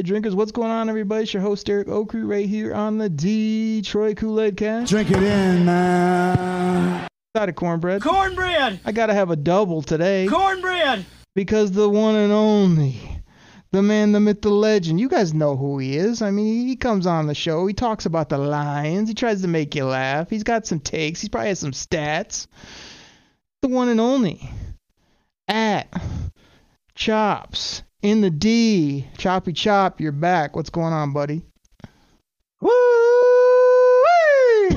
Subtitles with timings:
[0.00, 0.34] Kool-Aid drinkers.
[0.34, 1.24] What's going on, everybody?
[1.24, 4.90] It's your host, Eric Oakrey, right here on the Detroit Kool-Aid cast.
[4.90, 7.06] Drink it in, man.
[7.34, 8.00] Got a cornbread.
[8.00, 8.80] Cornbread!
[8.86, 11.04] I gotta have a double today Cornbread!
[11.34, 12.98] because the one and only,
[13.72, 14.98] the man, the myth, the legend.
[14.98, 16.22] You guys know who he is.
[16.22, 17.66] I mean, he comes on the show.
[17.66, 19.08] He talks about the Lions.
[19.08, 20.30] He tries to make you laugh.
[20.30, 21.20] He's got some takes.
[21.20, 22.46] He's probably has some stats.
[23.60, 24.48] The one and only
[25.46, 25.92] at
[26.94, 29.06] Chops in the D.
[29.18, 30.56] Choppy Chop, you're back.
[30.56, 31.42] What's going on, buddy?
[32.60, 32.70] Woo!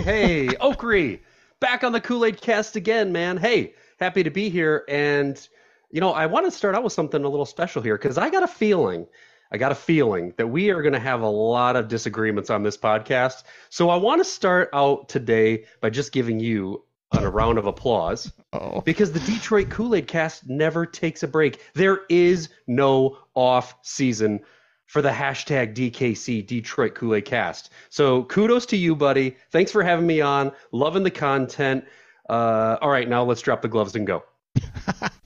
[0.02, 1.20] Hey, Oakrey,
[1.60, 3.38] back on the Kool Aid cast again, man.
[3.38, 4.84] Hey, happy to be here.
[4.90, 5.48] And,
[5.92, 8.30] you know, I want to start out with something a little special here because I
[8.30, 9.08] got a feeling,
[9.52, 12.64] I got a feeling that we are going to have a lot of disagreements on
[12.64, 13.44] this podcast.
[13.70, 18.32] So I want to start out today by just giving you a round of applause
[18.54, 21.60] Oh, because the Detroit Kool Aid cast never takes a break.
[21.74, 24.42] There is no off season
[24.86, 27.72] for the hashtag DKC Detroit Kool Aid cast.
[27.90, 29.38] So kudos to you, buddy.
[29.52, 30.52] Thanks for having me on.
[30.72, 31.86] Loving the content.
[32.30, 34.24] Uh, all right, now let's drop the gloves and go.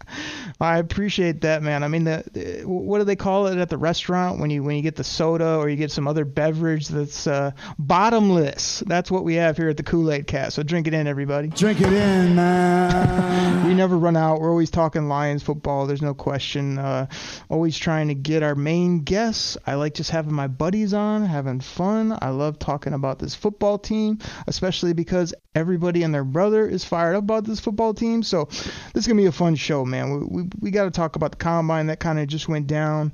[0.60, 1.84] I appreciate that, man.
[1.84, 4.76] I mean, the, the what do they call it at the restaurant when you when
[4.76, 8.80] you get the soda or you get some other beverage that's uh, bottomless?
[8.88, 10.56] That's what we have here at the Kool Aid Cast.
[10.56, 11.50] So drink it in, everybody.
[11.50, 13.48] Drink it in, man.
[13.68, 14.40] We never run out.
[14.40, 15.88] We're always talking Lions football.
[15.88, 16.80] There's no question.
[16.80, 17.08] Uh,
[17.50, 19.58] always trying to get our main guests.
[19.68, 22.18] I like just having my buddies on, having fun.
[22.22, 27.16] I love talking about this football team, especially because everybody and their brother is fired
[27.16, 28.24] up about this football team.
[28.24, 30.30] So this is gonna be a fun show, man.
[30.30, 33.14] We we, we got to talk about the combine that kind of just went down.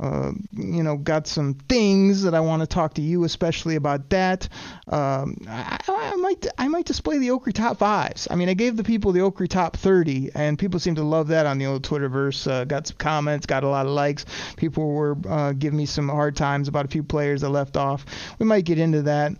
[0.00, 4.10] Uh, you know, got some things that I want to talk to you, especially about
[4.10, 4.48] that.
[4.88, 8.26] Um, I, I might, I might display the Oakley top fives.
[8.28, 11.28] I mean, I gave the people the Oakley top 30, and people seem to love
[11.28, 12.50] that on the old Twitterverse.
[12.50, 14.24] Uh, got some comments, got a lot of likes.
[14.56, 18.04] People were uh, giving me some hard times about a few players that left off.
[18.40, 19.34] We might get into that.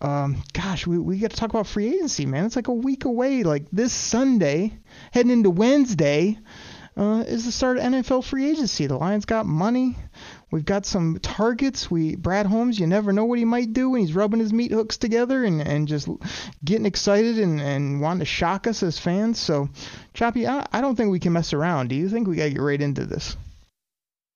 [0.00, 2.44] Um, gosh, we we got to talk about free agency, man.
[2.44, 3.44] It's like a week away.
[3.44, 4.78] Like this Sunday,
[5.12, 6.38] heading into Wednesday
[6.98, 8.86] uh, is the start of NFL free agency.
[8.86, 9.96] The Lions got money.
[10.50, 11.88] We've got some targets.
[11.88, 14.72] We Brad Holmes, you never know what he might do when he's rubbing his meat
[14.72, 16.08] hooks together and, and just
[16.64, 19.38] getting excited and, and wanting to shock us as fans.
[19.38, 19.68] So,
[20.12, 21.88] Choppy, I, I don't think we can mess around.
[21.88, 23.36] Do you think we got to get right into this?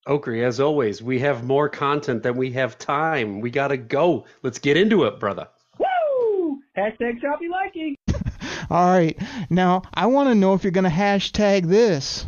[0.07, 3.41] Oakrey, as always, we have more content than we have time.
[3.41, 4.27] We got to go.
[4.43, 5.49] Let's get into it, brother.
[5.79, 6.61] Woo!
[6.77, 7.97] Hashtag choppy liking.
[8.71, 9.19] All right.
[9.51, 12.25] Now, I want to know if you're going to hashtag this.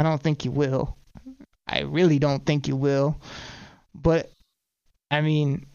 [0.00, 0.96] I don't think you will.
[1.68, 3.20] I really don't think you will.
[3.94, 4.32] But,
[5.10, 5.66] I mean,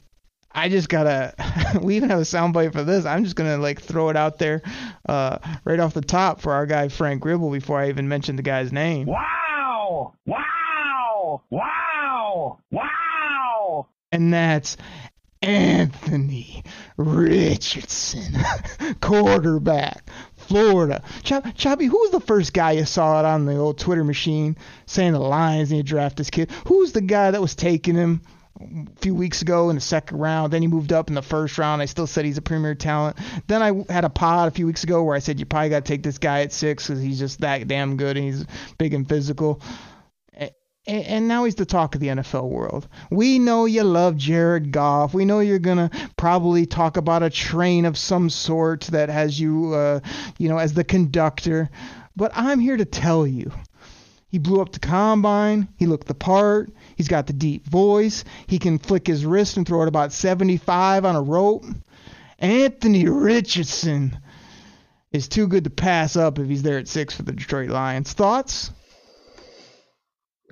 [0.51, 1.35] I just gotta.
[1.83, 3.05] we even have a soundbite for this.
[3.05, 4.63] I'm just gonna like throw it out there,
[5.07, 8.41] uh, right off the top for our guy Frank Gribble before I even mention the
[8.41, 9.05] guy's name.
[9.05, 10.15] Wow!
[10.25, 11.43] Wow!
[11.51, 12.59] Wow!
[12.71, 13.87] Wow!
[14.11, 14.75] And that's
[15.45, 16.63] Anthony
[16.97, 18.33] Richardson,
[19.01, 20.09] quarterback,
[20.47, 21.01] Florida.
[21.23, 25.13] Choppy, who was the first guy you saw it on the old Twitter machine saying
[25.13, 26.51] the Lions need to draft this kid?
[26.67, 28.21] Who's the guy that was taking him
[28.59, 30.53] a few weeks ago in the second round?
[30.53, 31.81] Then he moved up in the first round.
[31.81, 33.17] I still said he's a premier talent.
[33.47, 35.85] Then I had a pod a few weeks ago where I said you probably got
[35.85, 38.45] to take this guy at six because he's just that damn good and he's
[38.77, 39.61] big and physical
[40.87, 42.87] and now he's the talk of the NFL world.
[43.09, 45.13] We know you love Jared Goff.
[45.13, 49.73] We know you're gonna probably talk about a train of some sort that has you,
[49.73, 49.99] uh,
[50.37, 51.69] you know, as the conductor.
[52.15, 53.51] But I'm here to tell you,
[54.29, 55.67] he blew up the combine.
[55.77, 56.71] He looked the part.
[56.95, 58.23] He's got the deep voice.
[58.47, 61.65] He can flick his wrist and throw it about 75 on a rope.
[62.37, 64.19] Anthony Richardson
[65.11, 68.13] is too good to pass up if he's there at six for the Detroit Lions.
[68.13, 68.71] Thoughts?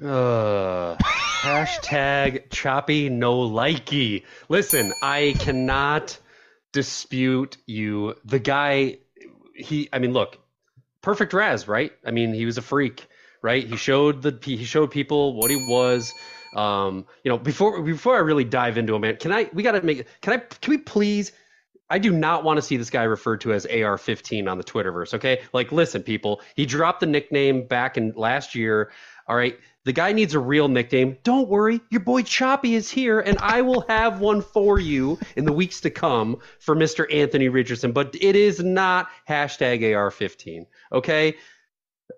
[0.04, 4.24] Uh, Hashtag choppy no likey.
[4.50, 6.18] Listen, I cannot
[6.74, 8.16] dispute you.
[8.26, 8.98] The guy,
[9.56, 10.40] he, I mean, look,
[11.02, 11.92] perfect RAS, right?
[12.06, 13.08] I mean, he was a freak,
[13.42, 13.66] right?
[13.66, 16.14] He showed the he showed people what he was.
[16.56, 19.50] Um, you know, before before I really dive into him, man, can I?
[19.54, 20.06] We got to make.
[20.22, 20.38] Can I?
[20.38, 21.32] Can we please?
[21.90, 25.14] I do not want to see this guy referred to as AR15 on the Twitterverse.
[25.14, 28.92] Okay, like listen, people, he dropped the nickname back in last year.
[29.28, 31.18] All right, the guy needs a real nickname.
[31.24, 35.46] Don't worry, your boy Choppy is here, and I will have one for you in
[35.46, 37.12] the weeks to come for Mr.
[37.14, 37.92] Anthony Richardson.
[37.92, 40.66] But it is not hashtag AR15.
[40.92, 41.36] Okay,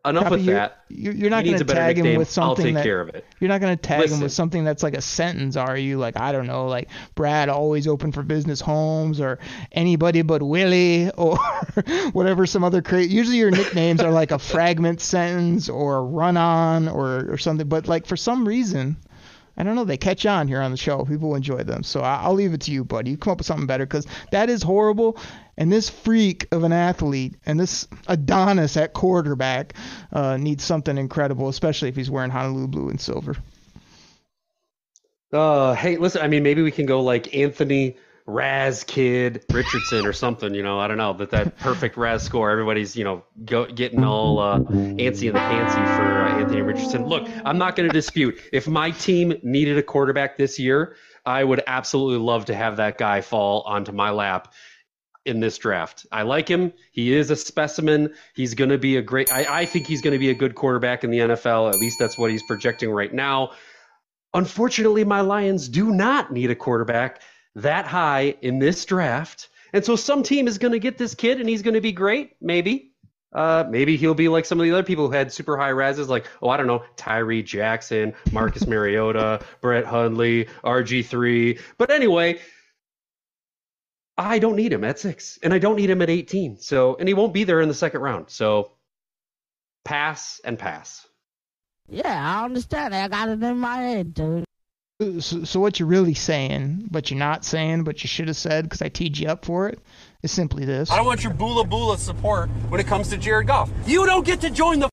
[0.08, 0.80] enough Choppy, with you're- that.
[0.88, 3.26] You're, not going to tag him with I'll something take that care of it.
[3.40, 5.98] you're not going to tag him with something that's like a sentence, are you?
[5.98, 9.40] Like I don't know, like Brad always open for business homes or
[9.72, 11.38] anybody but Willie or
[12.12, 13.14] whatever some other crazy.
[13.14, 17.68] Usually your nicknames are like a fragment sentence or a run on or or something.
[17.68, 18.98] But like for some reason.
[19.58, 19.86] I don't know.
[19.86, 21.06] They catch on here on the show.
[21.06, 21.84] People enjoy them.
[21.84, 23.12] So I- I'll leave it to you, buddy.
[23.12, 25.18] You come up with something better because that is horrible.
[25.58, 29.74] And this freak of an athlete and this Adonis at quarterback
[30.12, 33.36] uh, needs something incredible, especially if he's wearing Honolulu blue and silver.
[35.32, 36.22] Uh, hey, listen.
[36.22, 40.54] I mean, maybe we can go like Anthony RAS Kid Richardson or something.
[40.56, 41.14] You know, I don't know.
[41.14, 42.50] That that perfect RAS score.
[42.50, 47.06] Everybody's you know go, getting all uh, antsy in the pantsy for uh, Anthony Richardson.
[47.06, 50.96] Look, I'm not going to dispute if my team needed a quarterback this year,
[51.26, 54.54] I would absolutely love to have that guy fall onto my lap
[55.26, 56.06] in this draft.
[56.12, 56.72] I like him.
[56.92, 58.14] He is a specimen.
[58.36, 59.32] He's going to be a great.
[59.32, 61.70] I, I think he's going to be a good quarterback in the NFL.
[61.70, 63.52] At least that's what he's projecting right now.
[64.34, 67.22] Unfortunately, my Lions do not need a quarterback
[67.56, 69.50] that high in this draft.
[69.74, 71.92] And so some team is going to get this kid and he's going to be
[71.92, 72.92] great, maybe.
[73.34, 76.08] Uh, maybe he'll be like some of the other people who had super high rises,
[76.08, 81.60] like, oh, I don't know, Tyree Jackson, Marcus Mariota, Brett Hundley, RG3.
[81.78, 82.40] But anyway,
[84.18, 86.60] I don't need him at six, and I don't need him at 18.
[86.60, 88.30] So, and he won't be there in the second round.
[88.30, 88.72] So,
[89.84, 91.06] pass and pass.
[91.90, 92.96] Yeah, I understand.
[92.96, 94.46] I got it in my head, dude.
[95.02, 98.64] So, so what you're really saying, but you're not saying, but you should have said
[98.64, 99.80] because I teed you up for it,
[100.24, 100.90] is simply this.
[100.90, 103.70] I don't want your bula bula support when it comes to Jared Goff.
[103.86, 104.90] You don't get to join the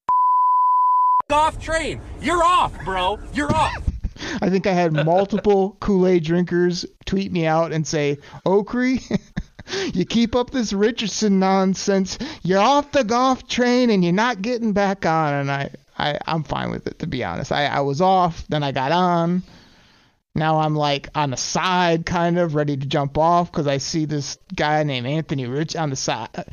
[1.31, 2.01] Goff train.
[2.21, 3.21] You're off, bro.
[3.33, 3.77] You're off.
[4.43, 9.21] I think I had multiple Kool-Aid drinkers tweet me out and say, Okri,
[9.95, 12.19] you keep up this Richardson nonsense.
[12.43, 15.35] You're off the Goff train and you're not getting back on.
[15.35, 17.53] And I, I, I'm fine with it, to be honest.
[17.53, 19.45] I, I was off, then I got on.
[20.35, 24.07] Now I'm like on the side, kind of ready to jump off because I see
[24.07, 26.47] this guy named Anthony Rich on the side.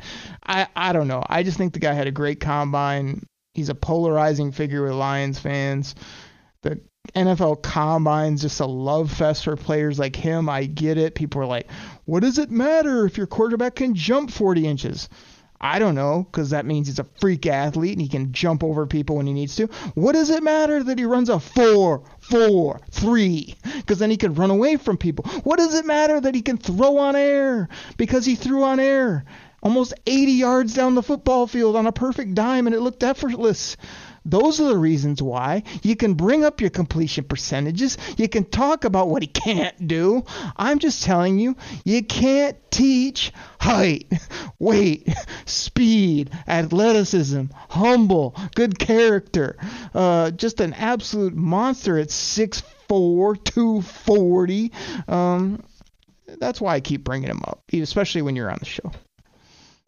[0.46, 1.24] I, I don't know.
[1.26, 3.24] I just think the guy had a great combine.
[3.54, 5.94] He's a polarizing figure with Lions fans.
[6.62, 6.80] The
[7.14, 10.48] NFL Combine's just a love fest for players like him.
[10.48, 11.14] I get it.
[11.14, 11.70] People are like,
[12.04, 15.08] what does it matter if your quarterback can jump 40 inches?
[15.60, 18.86] I don't know, because that means he's a freak athlete and he can jump over
[18.86, 19.66] people when he needs to.
[19.94, 23.54] What does it matter that he runs a 4 4 3?
[23.76, 25.26] Because then he can run away from people.
[25.44, 27.68] What does it matter that he can throw on air?
[27.98, 29.26] Because he threw on air
[29.62, 33.76] almost 80 yards down the football field on a perfect dime and it looked effortless.
[34.24, 35.62] Those are the reasons why.
[35.82, 37.96] You can bring up your completion percentages.
[38.16, 40.24] You can talk about what he can't do.
[40.56, 44.12] I'm just telling you, you can't teach height,
[44.58, 45.08] weight,
[45.46, 49.56] speed, athleticism, humble, good character.
[49.94, 54.72] Uh, just an absolute monster at 6'4, 240.
[55.08, 55.62] Um,
[56.38, 58.92] that's why I keep bringing him up, especially when you're on the show.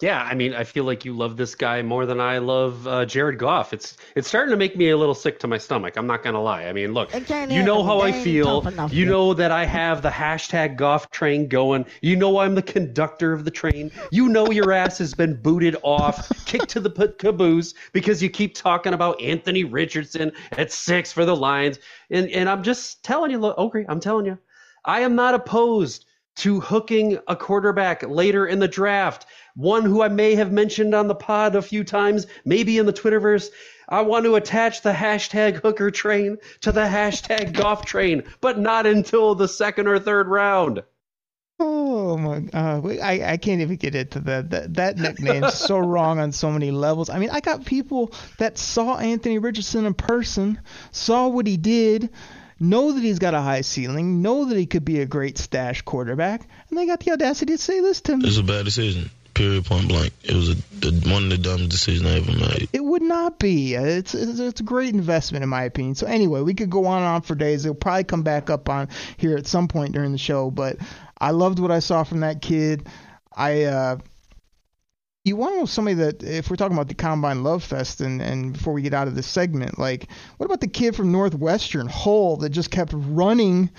[0.03, 3.05] Yeah, I mean, I feel like you love this guy more than I love uh,
[3.07, 3.73] Jared Goff.
[3.73, 5.97] It's it's starting to make me a little sick to my stomach.
[5.97, 6.65] I'm not gonna lie.
[6.65, 8.01] I mean, look, you know how.
[8.03, 8.67] I feel.
[8.91, 11.87] You know that I have the hashtag Goff train going.
[12.01, 13.93] You know I'm the conductor of the train.
[14.11, 18.55] You know your ass has been booted off, kicked to the caboose because you keep
[18.55, 21.79] talking about Anthony Richardson at six for the Lions.
[22.11, 24.39] And and I'm just telling you, look, okay, I'm telling you,
[24.85, 29.27] I am not opposed to hooking a quarterback later in the draft.
[29.55, 32.93] One who I may have mentioned on the pod a few times, maybe in the
[32.93, 33.51] Twitterverse.
[33.89, 38.87] I want to attach the hashtag hooker train to the hashtag Goff train, but not
[38.87, 40.83] until the second or third round.
[41.61, 42.43] Oh my!
[42.53, 44.51] Uh, I I can't even get into that.
[44.51, 47.09] That that nickname's so wrong on so many levels.
[47.11, 52.11] I mean, I got people that saw Anthony Richardson in person, saw what he did,
[52.59, 55.83] know that he's got a high ceiling, know that he could be a great stash
[55.83, 58.27] quarterback, and they got the audacity to say this to me.
[58.27, 59.11] It's a bad decision.
[59.43, 60.13] Period, point blank.
[60.23, 62.69] It was a, the, one of the dumbest decisions I ever made.
[62.73, 63.75] It would not be.
[63.75, 65.97] It's, it's it's a great investment in my opinion.
[65.97, 67.65] So anyway, we could go on and on for days.
[67.65, 70.53] It'll probably come back up on here at some point during the show.
[70.53, 70.77] But
[71.19, 72.87] I loved what I saw from that kid.
[73.37, 73.99] I uh,
[75.25, 78.23] you want to know somebody that if we're talking about the Combine Love Fest and
[78.23, 80.07] and before we get out of this segment, like
[80.37, 83.71] what about the kid from Northwestern Hull that just kept running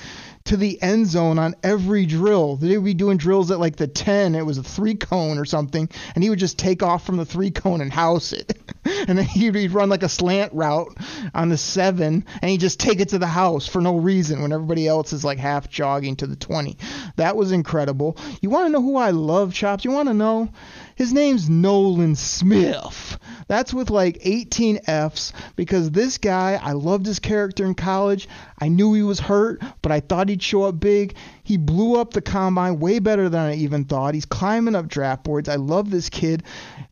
[0.46, 2.58] to the end zone on every drill.
[2.58, 4.36] They would be doing drills at like the 10.
[4.36, 7.26] It was a three cone or something, and he would just take off from the
[7.26, 8.58] three cone and house it.
[9.08, 10.98] and then he'd run like a slant route
[11.34, 14.52] on the seven, and he'd just take it to the house for no reason when
[14.52, 16.78] everybody else is like half jogging to the 20.
[17.16, 18.18] That was incredible.
[18.42, 19.86] You want to know who I love, Chops?
[19.86, 20.50] You want to know?
[20.96, 23.18] His name's Nolan Smith.
[23.48, 28.28] That's with like 18 F's because this guy, I loved his character in college.
[28.60, 31.16] I knew he was hurt, but I thought he'd show up big.
[31.44, 34.14] He blew up the combine way better than I even thought.
[34.14, 35.50] He's climbing up draft boards.
[35.50, 36.44] I love this kid.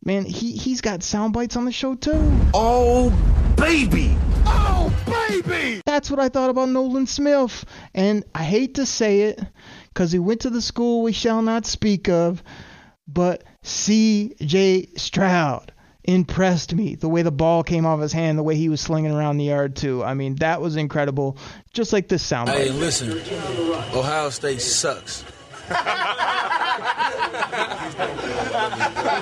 [0.04, 2.32] Man, he, he's got sound bites on the show too.
[2.52, 3.10] Oh,
[3.56, 4.16] baby!
[4.44, 5.80] Oh, baby!
[5.86, 7.64] That's what I thought about Nolan Smith.
[7.94, 9.40] And I hate to say it
[9.88, 12.42] because he went to the school we shall not speak of,
[13.12, 14.88] but C.J.
[14.96, 15.72] Stroud
[16.04, 16.94] impressed me.
[16.94, 19.44] The way the ball came off his hand, the way he was slinging around the
[19.44, 20.02] yard too.
[20.02, 21.36] I mean, that was incredible.
[21.72, 22.48] Just like this sound.
[22.48, 23.12] Hey, listen,
[23.94, 25.24] Ohio State sucks.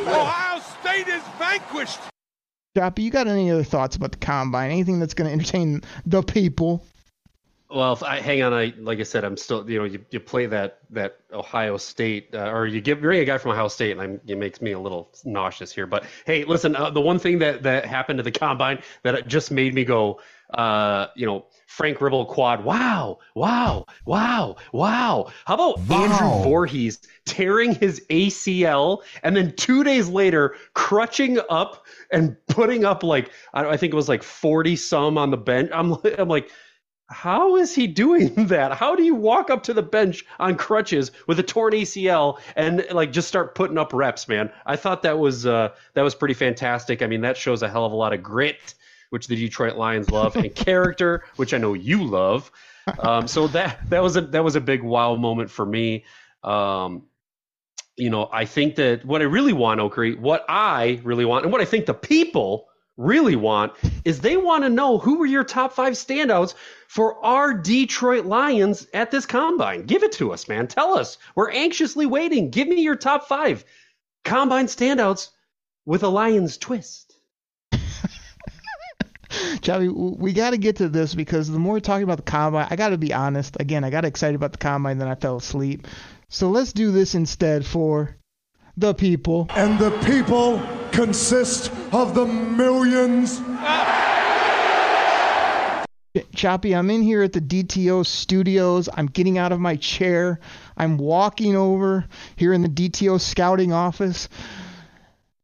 [0.09, 1.99] Ohio State is vanquished.
[2.76, 4.70] Choppy, you got any other thoughts about the combine?
[4.70, 6.85] Anything that's going to entertain the people?
[7.73, 8.53] Well, if I hang on.
[8.53, 9.69] I like I said, I'm still.
[9.71, 13.25] You know, you, you play that that Ohio State, uh, or you give bring a
[13.25, 15.87] guy from Ohio State, and I'm, it makes me a little nauseous here.
[15.87, 19.53] But hey, listen, uh, the one thing that that happened to the combine that just
[19.53, 20.21] made me go,
[20.55, 22.65] uh, you know, Frank Ribble quad.
[22.65, 25.31] Wow, wow, wow, wow.
[25.45, 32.37] How about Andrew Voorhees tearing his ACL and then two days later crutching up and
[32.49, 35.71] putting up like I, I think it was like 40 some on the bench.
[35.73, 36.50] I'm I'm like
[37.11, 38.73] how is he doing that?
[38.73, 42.87] How do you walk up to the bench on crutches with a torn ACL and
[42.93, 44.50] like just start putting up reps, man?
[44.67, 47.02] I thought that was uh, that was pretty fantastic.
[47.02, 48.75] I mean, that shows a hell of a lot of grit,
[49.11, 52.50] which the Detroit Lions love, and character, which I know you love.
[53.00, 56.05] Um, so that that was a that was a big wow moment for me.
[56.43, 57.07] Um,
[57.97, 61.52] you know, I think that what I really want, Okri, what I really want, and
[61.52, 62.70] what I think the people
[63.00, 63.73] really want
[64.04, 66.54] is they want to know who were your top five standouts
[66.87, 69.87] for our Detroit Lions at this combine.
[69.87, 70.69] Give it to us, man.
[70.69, 71.19] Tell us.
[71.35, 72.50] We're anxiously waiting.
[72.50, 73.64] Give me your top five
[74.25, 75.30] combine standouts
[75.87, 77.16] with a Lions twist.
[79.62, 82.69] Choppy, we got to get to this because the more we're talking about the combine,
[82.71, 83.57] I got to be honest.
[83.59, 85.87] Again, I got excited about the combine, then I fell asleep.
[86.28, 88.16] So let's do this instead for
[88.77, 89.47] the people.
[89.50, 90.62] And the people
[90.93, 93.41] consist of the millions.
[96.35, 98.89] Choppy, I'm in here at the DTO studios.
[98.93, 100.41] I'm getting out of my chair.
[100.77, 104.29] I'm walking over here in the DTO scouting office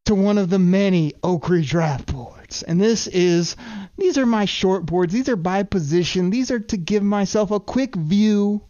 [0.06, 2.62] to one of the many Oak Ridge draft boards.
[2.62, 3.54] And this is,
[3.96, 5.12] these are my short boards.
[5.12, 6.30] These are by position.
[6.30, 8.62] These are to give myself a quick view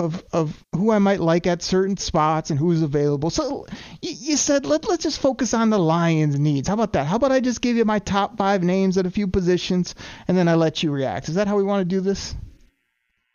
[0.00, 3.30] of of who I might like at certain spots and who's available.
[3.30, 3.66] So
[4.02, 6.68] you, you said let let's just focus on the Lions' needs.
[6.68, 7.06] How about that?
[7.06, 9.94] How about I just give you my top five names at a few positions
[10.26, 11.28] and then I let you react?
[11.28, 12.34] Is that how we want to do this?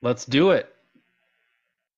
[0.01, 0.69] Let's do it.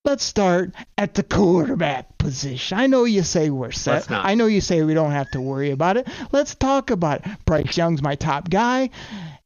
[0.06, 2.78] Let's start at the quarterback position.
[2.78, 4.10] I know you say we're set.
[4.10, 6.08] I know you say we don't have to worry about it.
[6.32, 7.32] Let's talk about it.
[7.44, 8.90] Bryce Young's my top guy.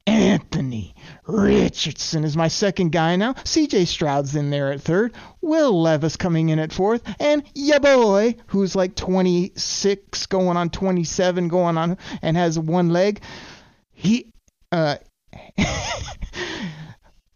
[0.06, 0.94] Anthony
[1.26, 3.34] Richardson is my second guy now.
[3.34, 5.14] CJ Stroud's in there at third.
[5.40, 7.02] Will Levis coming in at fourth.
[7.20, 13.22] And ya boy, who's like 26, going on 27, going on, and has one leg.
[13.92, 14.32] He,
[14.72, 14.96] uh,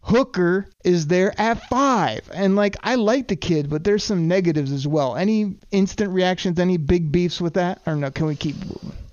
[0.01, 2.29] Hooker is there at five.
[2.33, 5.15] And like, I like the kid, but there's some negatives as well.
[5.15, 7.81] Any instant reactions, any big beefs with that?
[7.85, 9.06] Or no, can we keep moving?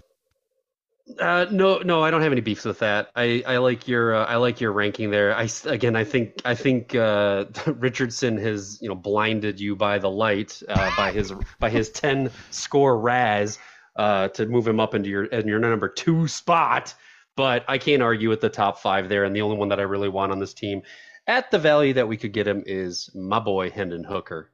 [1.19, 3.11] Uh, no, no, I don't have any beefs with that.
[3.15, 5.37] I, I like your uh, I like your ranking there.
[5.37, 10.11] I again, I think I think uh, Richardson has you know blinded you by the
[10.11, 13.59] light uh, by his by his ten score RAS
[13.97, 16.95] uh, to move him up into your in your number two spot.
[17.37, 19.83] But I can't argue with the top five there, and the only one that I
[19.83, 20.83] really want on this team
[21.27, 24.51] at the value that we could get him is my boy Hendon Hooker.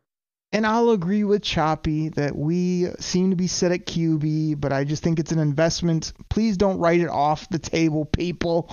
[0.52, 4.82] And I'll agree with Choppy that we seem to be set at QB, but I
[4.82, 6.12] just think it's an investment.
[6.28, 8.68] Please don't write it off the table, people.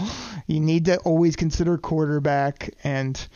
[0.47, 3.27] You need to always consider quarterback, and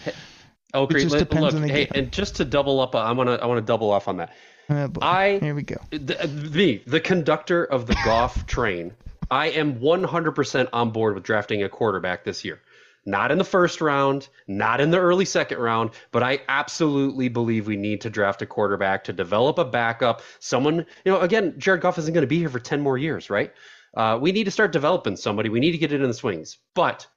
[0.73, 1.03] Oh, It great!
[1.03, 1.91] just depends Look, on the hey, game.
[2.03, 4.31] and just to double up, I want to I want to double off on that.
[4.69, 4.87] Uh.
[5.01, 5.75] I Here we go.
[5.91, 8.93] the, me, the conductor of the Goff train,
[9.29, 12.59] I am 100% on board with drafting a quarterback this year.
[13.05, 17.65] Not in the first round, not in the early second round, but I absolutely believe
[17.65, 20.21] we need to draft a quarterback to develop a backup.
[20.39, 23.29] Someone, you know, again, Jared Goff isn't going to be here for 10 more years,
[23.29, 23.51] right?
[23.97, 25.49] Uh, we need to start developing somebody.
[25.49, 27.07] We need to get it in the swings, but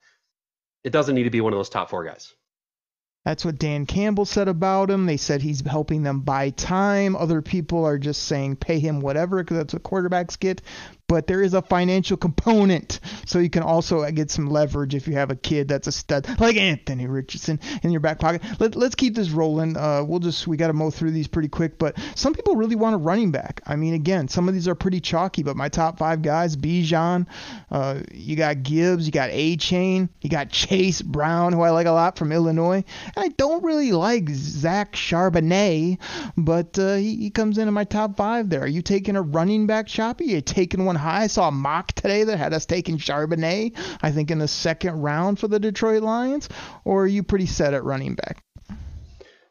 [0.84, 2.32] it doesn't need to be one of those top four guys.
[3.24, 5.06] That's what Dan Campbell said about him.
[5.06, 7.16] They said he's helping them buy time.
[7.16, 10.60] Other people are just saying pay him whatever because that's what quarterbacks get.
[11.06, 15.14] But there is a financial component, so you can also get some leverage if you
[15.14, 18.42] have a kid that's a stud like Anthony Richardson in your back pocket.
[18.58, 19.76] Let, let's keep this rolling.
[19.76, 21.78] Uh, we'll just we got to mow through these pretty quick.
[21.78, 23.60] But some people really want a running back.
[23.66, 25.42] I mean, again, some of these are pretty chalky.
[25.42, 27.26] But my top five guys: Bijan,
[27.70, 31.92] uh, you got Gibbs, you got Achane, you got Chase Brown, who I like a
[31.92, 32.82] lot from Illinois.
[33.14, 35.98] And I don't really like Zach Charbonnet,
[36.38, 38.62] but uh, he, he comes into my top five there.
[38.62, 40.24] Are you taking a running back, Choppy?
[40.32, 41.22] Are you taking one high?
[41.22, 45.00] I saw a mock today that had us taking Charbonnet, I think, in the second
[45.00, 46.48] round for the Detroit Lions.
[46.84, 48.42] Or are you pretty set at running back?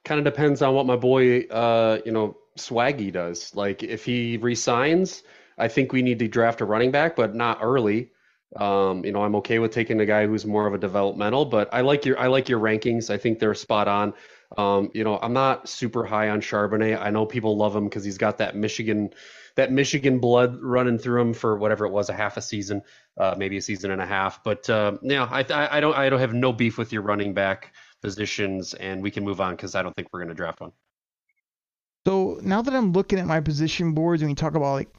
[0.06, 3.56] Kind of depends on what my boy, uh, you know, Swaggy does.
[3.56, 5.24] Like if he resigns,
[5.58, 8.12] I think we need to draft a running back, but not early.
[8.56, 11.70] Um, you know, I'm okay with taking a guy who's more of a developmental, but
[11.74, 13.10] I like your I like your rankings.
[13.10, 14.14] I think they're spot on.
[14.58, 17.02] Um, you know, I'm not super high on Charbonnet.
[17.02, 19.12] I know people love him because he's got that Michigan
[19.56, 22.82] that Michigan blood running through him for whatever it was, a half a season,
[23.18, 24.44] uh, maybe a season and a half.
[24.44, 25.46] But uh, yeah, I,
[25.78, 29.24] I don't I don't have no beef with your running back positions, and we can
[29.24, 30.72] move on because I don't think we're going to draft one.
[32.06, 34.90] So now that I'm looking at my position boards and we talk about like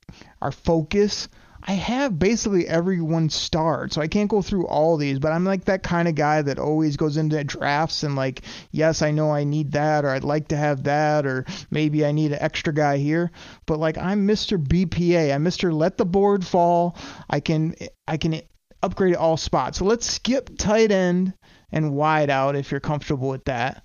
[0.40, 1.28] our focus,
[1.66, 3.92] I have basically everyone starred.
[3.92, 6.59] So I can't go through all these, but I'm like that kind of guy that
[6.59, 10.49] always goes into drafts and like, yes, I know I need that or I'd like
[10.49, 13.30] to have that or maybe I need an extra guy here.
[13.64, 14.62] But like I'm Mr.
[14.62, 15.35] BPA.
[15.35, 15.73] I'm Mr.
[15.73, 16.99] Let the board fall.
[17.30, 17.75] I can
[18.06, 18.42] I can
[18.83, 19.78] upgrade all spots.
[19.78, 21.33] So let's skip tight end
[21.73, 23.83] and wide out if you're comfortable with that.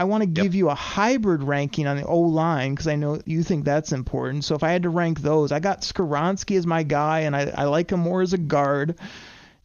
[0.00, 3.20] I want to give you a hybrid ranking on the O line because I know
[3.26, 4.46] you think that's important.
[4.46, 7.52] So if I had to rank those, I got Skoronski as my guy, and I,
[7.54, 8.98] I like him more as a guard.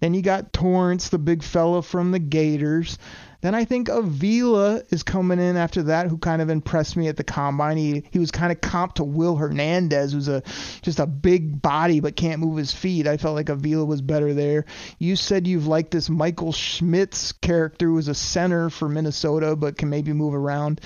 [0.01, 2.97] Then you got Torrence, the big fella from the Gators.
[3.45, 7.15] Then I think Avila is coming in after that, who kind of impressed me at
[7.15, 7.77] the combine.
[7.77, 10.41] He he was kind of comp to Will Hernandez, who's a
[10.81, 13.05] just a big body but can't move his feet.
[13.05, 14.65] I felt like Avila was better there.
[14.97, 19.91] You said you've liked this Michael Schmitz character, who's a center for Minnesota but can
[19.91, 20.81] maybe move around.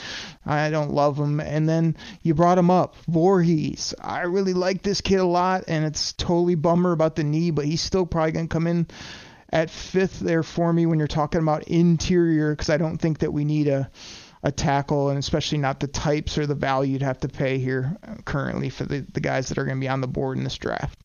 [0.46, 1.40] I don't love him.
[1.40, 3.94] And then you brought him up, Voorhees.
[4.02, 7.64] I really like this kid a lot, and it's totally bummer about the knee, but
[7.64, 8.86] he's still probably gonna come in
[9.52, 13.34] at fifth there for me when you're talking about interior because I don't think that
[13.34, 13.90] we need a
[14.44, 17.98] a tackle and especially not the types or the value you'd have to pay here
[18.08, 20.44] uh, currently for the, the guys that are going to be on the board in
[20.44, 20.98] this draft.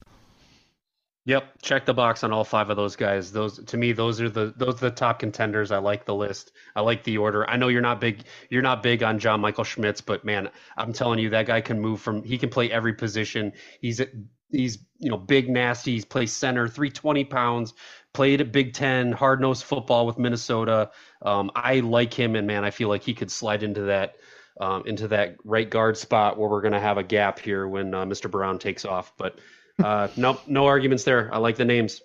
[1.26, 3.32] Yep, check the box on all five of those guys.
[3.32, 5.72] Those to me, those are the those are the top contenders.
[5.72, 6.52] I like the list.
[6.76, 7.48] I like the order.
[7.48, 10.92] I know you're not big you're not big on John Michael Schmitz, but man, I'm
[10.92, 13.54] telling you that guy can move from he can play every position.
[13.80, 14.02] He's
[14.50, 15.92] he's you know big nasty.
[15.92, 17.72] He's plays center, 320 pounds.
[18.14, 20.90] Played at Big Ten hard nosed football with Minnesota.
[21.20, 24.16] Um, I like him, and man, I feel like he could slide into that
[24.60, 27.92] um, into that right guard spot where we're going to have a gap here when
[27.92, 28.30] uh, Mr.
[28.30, 29.12] Brown takes off.
[29.16, 29.38] But
[29.82, 31.32] uh, no, no arguments there.
[31.32, 32.00] I like the names.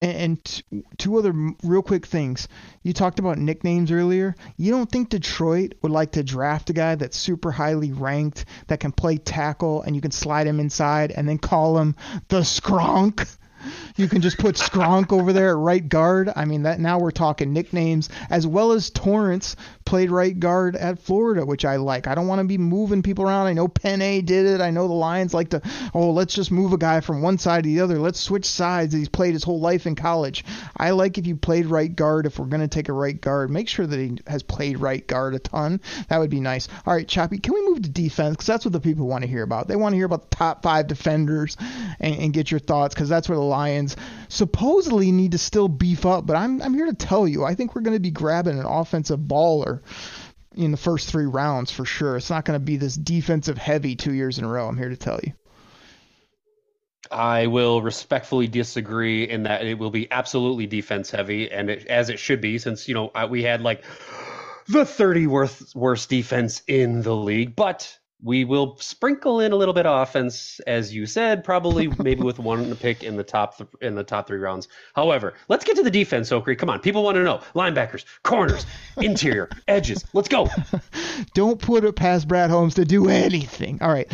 [0.00, 0.64] And t-
[0.98, 2.48] two other real quick things.
[2.82, 4.34] You talked about nicknames earlier.
[4.56, 8.80] You don't think Detroit would like to draft a guy that's super highly ranked that
[8.80, 11.94] can play tackle and you can slide him inside and then call him
[12.26, 13.28] the Skronk?
[13.96, 16.32] You can just put Skronk over there at right guard.
[16.34, 20.98] I mean, that now we're talking nicknames as well as Torrence played right guard at
[20.98, 22.06] Florida, which I like.
[22.06, 23.46] I don't want to be moving people around.
[23.46, 24.60] I know Penei did it.
[24.60, 25.62] I know the Lions like to,
[25.94, 27.98] oh, let's just move a guy from one side to the other.
[27.98, 28.94] Let's switch sides.
[28.94, 30.44] He's played his whole life in college.
[30.76, 32.26] I like if you played right guard.
[32.26, 35.06] If we're going to take a right guard, make sure that he has played right
[35.06, 35.80] guard a ton.
[36.08, 36.68] That would be nice.
[36.86, 38.36] All right, Choppy, can we move to defense?
[38.36, 39.68] Because that's what the people want to hear about.
[39.68, 41.56] They want to hear about the top five defenders
[42.00, 43.96] and, and get your thoughts because that's where the Lions
[44.28, 46.26] supposedly need to still beef up.
[46.26, 48.66] But I'm, I'm here to tell you, I think we're going to be grabbing an
[48.66, 49.71] offensive baller
[50.54, 52.16] in the first three rounds for sure.
[52.16, 54.68] It's not going to be this defensive heavy two years in a row.
[54.68, 55.32] I'm here to tell you.
[57.10, 62.08] I will respectfully disagree in that it will be absolutely defense heavy, and it, as
[62.08, 63.84] it should be, since you know we had like
[64.68, 67.54] the 30 worst worst defense in the league.
[67.54, 72.22] But we will sprinkle in a little bit of offense, as you said, probably maybe
[72.22, 74.68] with one pick in the top th- in the top three rounds.
[74.94, 76.56] However, let's get to the defense, Okri.
[76.56, 78.64] Come on, people want to know linebackers, corners,
[78.96, 80.04] interior, edges.
[80.12, 80.48] Let's go.
[81.34, 83.78] Don't put it past Brad Holmes to do anything.
[83.82, 84.10] All right,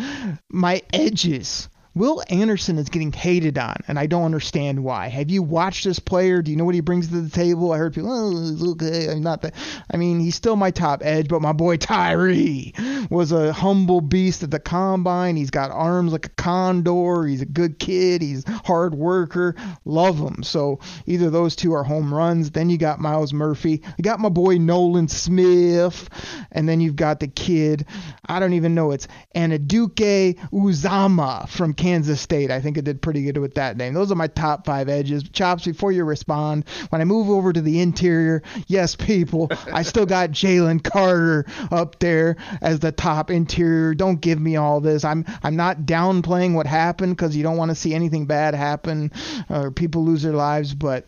[0.49, 1.69] my edges.
[1.99, 5.09] Will Anderson is getting hated on, and I don't understand why.
[5.09, 6.43] Have you watched this player?
[6.43, 7.73] Do you know what he brings to the table?
[7.73, 9.11] I heard people, oh, okay.
[9.11, 9.55] I'm not that.
[9.93, 12.73] I mean, he's still my top edge, but my boy Tyree
[13.11, 15.35] was a humble beast at the combine.
[15.35, 17.27] He's got arms like a condor.
[17.27, 18.23] He's a good kid.
[18.23, 19.57] He's hard worker.
[19.85, 20.45] Love him.
[20.45, 22.53] So either those two are home runs.
[22.53, 23.83] Then you got Myles Murphy.
[23.97, 26.09] You got my boy Nolan Smith,
[26.53, 27.87] and then you've got the kid.
[28.25, 28.93] I don't even know.
[28.93, 32.51] It's Anaduke Uzama from Kansas State.
[32.51, 33.95] I think it did pretty good with that name.
[33.95, 35.23] Those are my top five edges.
[35.23, 40.07] Chops, before you respond, when I move over to the interior, yes, people, I still
[40.07, 43.95] got Jalen Carter up there as the top interior.
[43.95, 45.05] Don't give me all this.
[45.05, 49.13] I'm I'm not downplaying what happened because you don't want to see anything bad happen
[49.51, 51.07] uh, or people lose their lives, but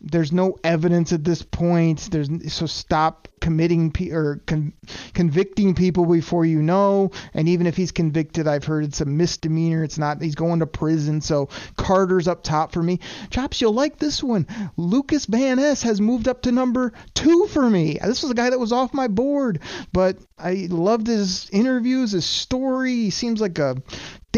[0.00, 2.08] there's no evidence at this point.
[2.10, 4.72] There's so stop committing pe- or con-
[5.14, 7.10] convicting people before you know.
[7.34, 9.84] And even if he's convicted, I've heard it's a misdemeanor.
[9.84, 10.22] It's not.
[10.22, 11.20] He's going to prison.
[11.20, 13.00] So Carter's up top for me.
[13.30, 14.46] Chops, you'll like this one.
[14.76, 17.98] Lucas Van Ness has moved up to number two for me.
[18.02, 19.60] This was a guy that was off my board,
[19.92, 22.94] but I loved his interviews, his story.
[22.94, 23.76] He seems like a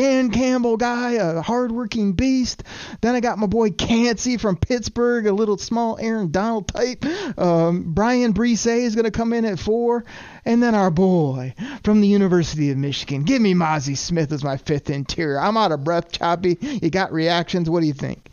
[0.01, 2.65] Dan Campbell guy, a hardworking beast.
[3.03, 7.05] Then I got my boy Kancey from Pittsburgh, a little small Aaron Donald type.
[7.39, 10.07] Um, Bryan Bresee is going to come in at four.
[10.47, 13.25] And then our boy from the University of Michigan.
[13.25, 15.39] Give me Mazi Smith as my fifth interior.
[15.39, 16.57] I'm out of breath, Choppy.
[16.63, 17.69] You got reactions?
[17.69, 18.31] What do you think?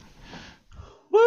[1.12, 1.20] Woo!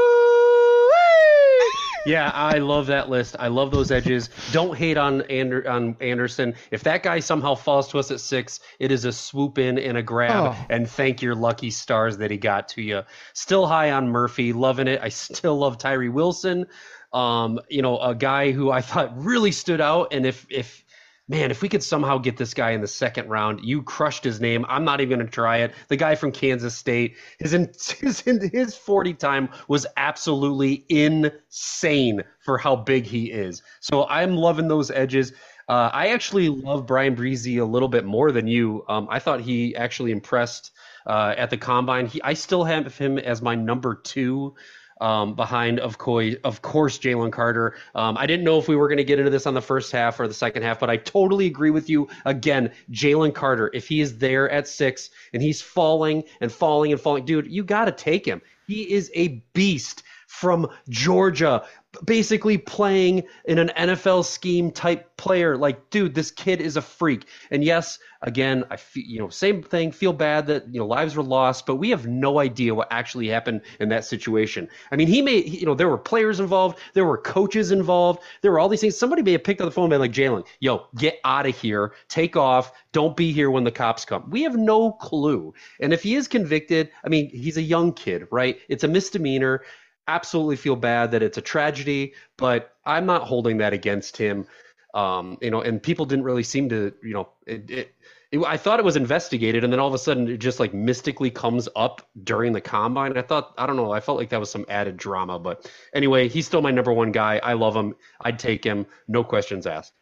[2.06, 3.36] Yeah, I love that list.
[3.38, 4.30] I love those edges.
[4.52, 6.54] Don't hate on Ander- on Anderson.
[6.70, 9.98] If that guy somehow falls to us at six, it is a swoop in and
[9.98, 10.54] a grab.
[10.54, 10.66] Oh.
[10.70, 13.02] And thank your lucky stars that he got to you.
[13.32, 15.00] Still high on Murphy, loving it.
[15.02, 16.66] I still love Tyree Wilson.
[17.12, 20.12] Um, you know, a guy who I thought really stood out.
[20.12, 20.84] And if if
[21.30, 24.40] man, if we could somehow get this guy in the second round, you crushed his
[24.40, 24.66] name.
[24.68, 25.72] I'm not even going to try it.
[25.86, 27.52] The guy from Kansas State, his
[28.00, 33.62] his his 40 time was absolutely insane for how big he is.
[33.78, 35.32] So I'm loving those edges.
[35.68, 38.84] Uh, I actually love Bryan Bresee a little bit more than you.
[38.88, 40.72] Um, I thought he actually impressed
[41.06, 42.06] uh, at the combine.
[42.06, 44.56] He, I still have him as my number two
[45.00, 47.74] um, behind, of, course, of course, Jalen Carter.
[47.94, 49.92] Um, I didn't know if we were going to get into this on the first
[49.92, 52.08] half or the second half, but I totally agree with you.
[52.24, 57.00] Again, Jalen Carter, if he is there at six and he's falling and falling and
[57.00, 58.42] falling, dude, you got to take him.
[58.66, 61.64] He is a beast from Georgia,
[62.04, 65.56] basically playing in an NFL scheme type player.
[65.56, 67.26] Like, dude, this kid is a freak.
[67.50, 71.16] And yes, again, I feel, you know, same thing, feel bad that, you know, lives
[71.16, 74.68] were lost, but we have no idea what actually happened in that situation.
[74.92, 78.52] I mean, he may, you know, there were players involved, there were coaches involved, there
[78.52, 78.96] were all these things.
[78.96, 81.56] Somebody may have picked up the phone and been like, Jalen, yo, get out of
[81.56, 84.30] here, take off, don't be here when the cops come.
[84.30, 85.52] We have no clue.
[85.80, 88.58] And if he is convicted, I mean, he's a young kid, right?
[88.68, 89.62] It's a misdemeanor
[90.08, 94.46] absolutely feel bad that it's a tragedy, but I'm not holding that against him.
[94.94, 97.94] Um, you know, and people didn't really seem to, you know, it, it,
[98.32, 100.74] it, I thought it was investigated, and then all of a sudden it just like
[100.74, 103.16] mystically comes up during the combine.
[103.16, 105.38] I thought, I don't know, I felt like that was some added drama.
[105.38, 107.40] But anyway, he's still my number one guy.
[107.42, 107.94] I love him.
[108.20, 109.92] I'd take him, no questions asked.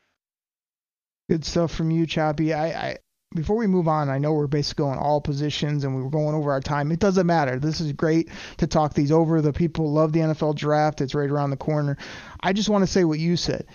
[1.28, 2.54] Good stuff from you, Choppy.
[2.54, 2.98] I, I
[3.34, 6.34] before we move on, I know we're basically going all positions and we were going
[6.34, 6.90] over our time.
[6.90, 7.58] It doesn't matter.
[7.58, 9.42] This is great to talk these over.
[9.42, 11.02] The people love the NFL draft.
[11.02, 11.98] It's right around the corner.
[12.40, 13.66] I just want to say what you said.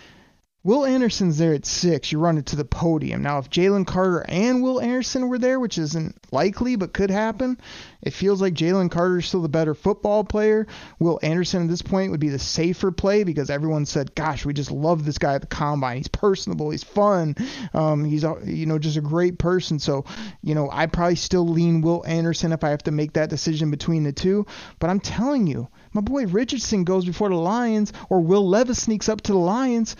[0.64, 2.10] Will Anderson's there at six.
[2.10, 3.20] You run it to the podium.
[3.20, 7.58] Now, if Jalen Carter and Will Anderson were there, which isn't likely but could happen,
[8.00, 10.66] it feels like Jalen Carter is still the better football player.
[10.98, 14.54] Will Anderson at this point would be the safer play because everyone said, "Gosh, we
[14.54, 15.98] just love this guy at the combine.
[15.98, 16.70] He's personable.
[16.70, 17.36] He's fun.
[17.74, 20.06] Um, he's you know just a great person." So,
[20.40, 23.70] you know, I probably still lean Will Anderson if I have to make that decision
[23.70, 24.46] between the two.
[24.78, 29.10] But I'm telling you, my boy Richardson goes before the Lions, or Will Levis sneaks
[29.10, 29.94] up to the Lions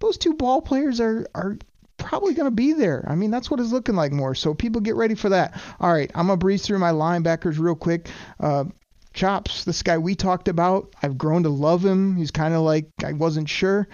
[0.00, 1.56] those two ball players are are
[1.96, 3.04] probably going to be there.
[3.06, 4.34] I mean, that's what it's looking like more.
[4.34, 5.60] So people get ready for that.
[5.78, 8.08] All right, I'm gonna breeze through my linebackers real quick.
[8.38, 8.64] Uh,
[9.12, 12.16] Chops, this guy we talked about, I've grown to love him.
[12.16, 13.88] He's kind of like I wasn't sure.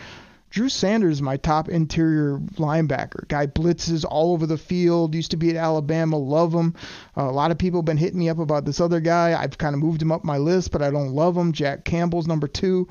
[0.51, 3.27] Drew Sanders, my top interior linebacker.
[3.29, 5.15] Guy blitzes all over the field.
[5.15, 6.17] Used to be at Alabama.
[6.17, 6.75] Love him.
[7.17, 9.39] Uh, a lot of people have been hitting me up about this other guy.
[9.39, 11.53] I've kind of moved him up my list, but I don't love him.
[11.53, 12.89] Jack Campbell's number two.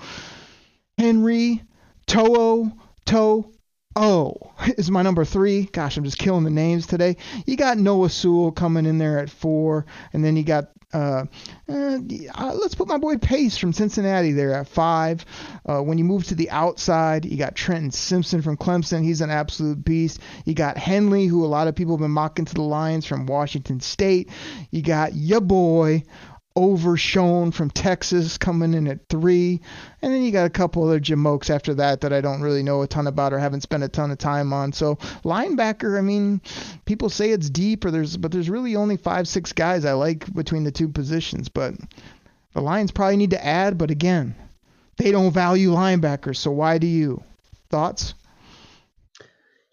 [0.98, 1.64] Henry,
[2.08, 2.72] To'o,
[3.06, 3.52] Toe
[3.96, 4.36] Oh
[4.78, 5.64] is my number three.
[5.64, 7.16] Gosh, I'm just killing the names today.
[7.46, 11.26] You got Noah Sewell coming in there at four, and then you got uh,
[11.68, 11.98] uh,
[12.54, 15.26] let's put my boy Pace from Cincinnati there at five.
[15.66, 19.04] Uh, when you move to the outside, you got Trenton Simpson from Clemson.
[19.04, 20.20] He's an absolute beast.
[20.46, 23.26] You got Henley, who a lot of people have been mocking to the Lions from
[23.26, 24.30] Washington State.
[24.72, 26.04] You got your boy
[26.56, 29.62] Overshown from Texas coming in at three.
[30.02, 32.82] And then you got a couple other jamokes after that that I don't really know
[32.82, 34.72] a ton about or haven't spent a ton of time on.
[34.72, 36.42] So linebacker, I mean,
[36.86, 40.34] people say it's deep or there's but there's really only five, six guys I like
[40.34, 41.50] between the two positions.
[41.50, 41.76] But
[42.54, 44.34] the Lions probably need to add, but again,
[44.98, 47.22] they don't value linebackers, so why do you?
[47.70, 48.14] Thoughts?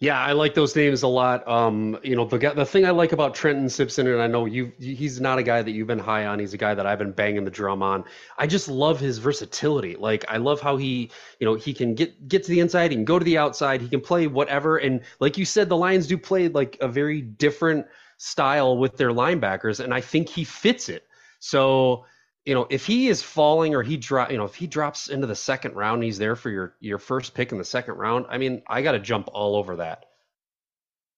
[0.03, 1.47] Yeah, I like those names a lot.
[1.47, 4.73] Um, you know, the the thing I like about Trenton Simpson, and I know you,
[4.77, 6.39] he's not a guy that you've been high on.
[6.39, 8.03] He's a guy that I've been banging the drum on.
[8.37, 9.95] I just love his versatility.
[9.95, 12.97] Like, I love how he, you know, he can get get to the inside, he
[12.97, 14.75] can go to the outside, he can play whatever.
[14.75, 17.85] And like you said, the Lions do play like a very different
[18.17, 21.07] style with their linebackers, and I think he fits it.
[21.39, 22.03] So
[22.45, 25.27] you know, if he is falling or he drop, you know, if he drops into
[25.27, 28.25] the second round, he's there for your your first pick in the second round.
[28.29, 30.05] I mean, I got to jump all over that.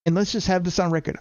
[0.05, 1.17] And let's just have this on record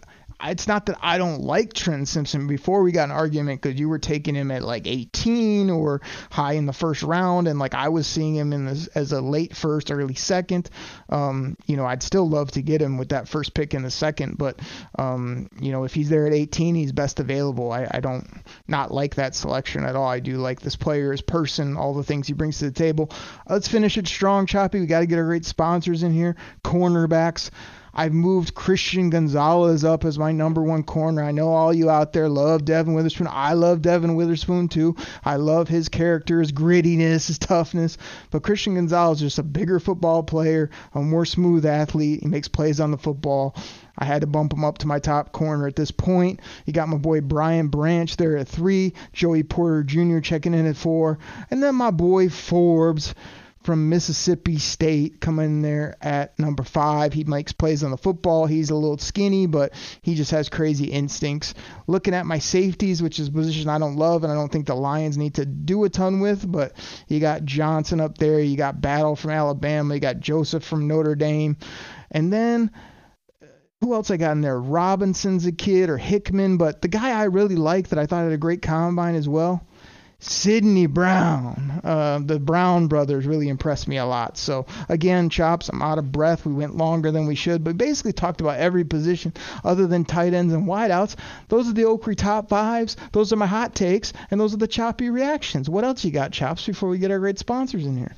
[0.51, 2.47] it's not that I don't like Trent Simpson.
[2.47, 6.53] Before we got an argument because you were taking him at like 18 or high
[6.55, 9.57] in the first round, and like I was seeing him in this as a late
[9.57, 10.71] first, early second.
[11.09, 13.91] Um, you know, I'd still love to get him with that first pick in the
[13.91, 14.61] second, but
[14.99, 17.73] um, you know, if he's there at 18, he's best available.
[17.73, 18.27] I, I don't
[18.69, 20.09] not like that selection at all.
[20.09, 23.11] I do like this player, his person, all the things he brings to the table.
[23.49, 24.81] Let's finish it strong, Choppy.
[24.81, 26.37] We got to get our great sponsors in here.
[26.65, 27.51] Cornerbacks.
[27.97, 31.23] I've moved Christian Gonzalez up as my number one corner.
[31.23, 33.29] I know all you out there love Devon Witherspoon.
[33.31, 34.97] I love Devon Witherspoon too.
[35.25, 37.97] I love his character, his grittiness, his toughness.
[38.33, 42.21] But Christian Gonzalez is just a bigger football player, a more smooth athlete.
[42.23, 43.55] He makes plays on the football.
[43.97, 46.41] I had to bump him up to my top corner at this point.
[46.67, 50.19] You got my boy Brian Branch there at three, Joey Porter Jr.
[50.19, 53.15] checking in at four, and then my boy Forbes
[53.65, 57.15] from Mississippi State coming there at number five.
[57.15, 58.45] He makes plays on the football.
[58.45, 59.73] He's a little skinny, but
[60.03, 61.55] he just has crazy instincts.
[61.87, 64.67] Looking at my safeties, which is a position I don't love and I don't think
[64.67, 66.75] the Lions need to do a ton with, but
[67.09, 68.39] you got Johnson up there.
[68.39, 69.95] You got Battle from Alabama.
[69.95, 71.57] You got Joseph from Notre Dame.
[72.11, 72.71] And then
[73.43, 73.47] uh,
[73.81, 74.61] who else I got in there?
[74.61, 78.33] Robinson's a kid or Hickman, but the guy I really like that I thought had
[78.33, 79.67] a great combine as well
[80.25, 81.81] Sydney Brown.
[81.85, 84.39] Uh, the Brown brothers really impressed me a lot.
[84.39, 86.47] So again, chops, I'm out of breath.
[86.47, 89.35] We went longer than we should, but basically talked about every position
[89.65, 91.17] other than tight ends and wideouts.
[91.49, 92.97] Those are the Okrie top fives.
[93.13, 95.69] Those are my hot takes, and those are the choppy reactions.
[95.69, 96.67] What else you got, chops?
[96.67, 98.17] Before we get our great sponsors in here.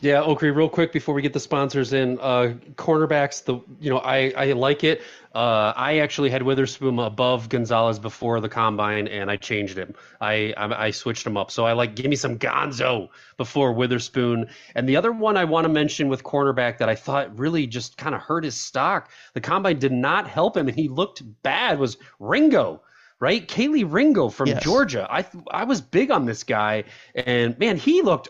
[0.00, 3.44] Yeah, Okrie, real quick before we get the sponsors in, uh, cornerbacks.
[3.44, 5.02] The you know I I like it.
[5.36, 9.94] Uh, I actually had Witherspoon above Gonzalez before the combine, and I changed him.
[10.18, 11.50] I, I, I switched him up.
[11.50, 14.48] So I like give me some Gonzo before Witherspoon.
[14.74, 17.98] And the other one I want to mention with cornerback that I thought really just
[17.98, 19.10] kind of hurt his stock.
[19.34, 21.78] The combine did not help him, and he looked bad.
[21.78, 22.80] Was Ringo
[23.18, 23.48] right?
[23.48, 24.62] Kelee Ringo from yes.
[24.62, 25.06] Georgia.
[25.10, 28.28] I I was big on this guy, and man, he looked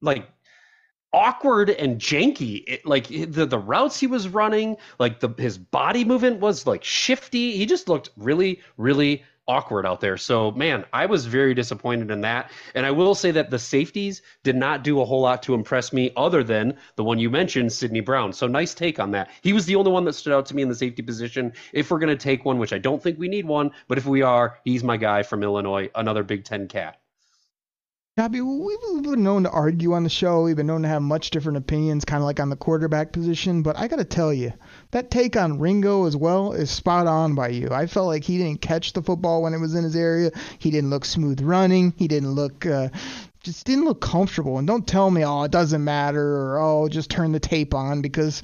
[0.00, 0.28] like
[1.12, 2.64] awkward and janky.
[2.66, 6.84] It, like the the routes he was running, like the his body movement was like
[6.84, 7.56] shifty.
[7.56, 10.16] He just looked really really awkward out there.
[10.16, 12.50] So man, I was very disappointed in that.
[12.74, 15.92] And I will say that the safeties did not do a whole lot to impress
[15.92, 18.32] me, other than the one you mentioned, Sydney Brown.
[18.32, 19.30] So nice take on that.
[19.42, 21.52] He was the only one that stood out to me in the safety position.
[21.72, 24.22] If we're gonna take one, which I don't think we need one, but if we
[24.22, 27.01] are, he's my guy from Illinois, another Big Ten cat.
[28.18, 30.42] Gabby, we've been known to argue on the show.
[30.42, 33.62] We've been known to have much different opinions, kind of like on the quarterback position.
[33.62, 34.52] But I got to tell you,
[34.90, 37.70] that take on Ringo as well is spot on by you.
[37.72, 40.30] I felt like he didn't catch the football when it was in his area.
[40.58, 41.94] He didn't look smooth running.
[41.96, 42.66] He didn't look.
[42.66, 42.90] Uh,
[43.42, 44.58] just didn't look comfortable.
[44.58, 48.00] And don't tell me, oh, it doesn't matter, or oh, just turn the tape on
[48.00, 48.42] because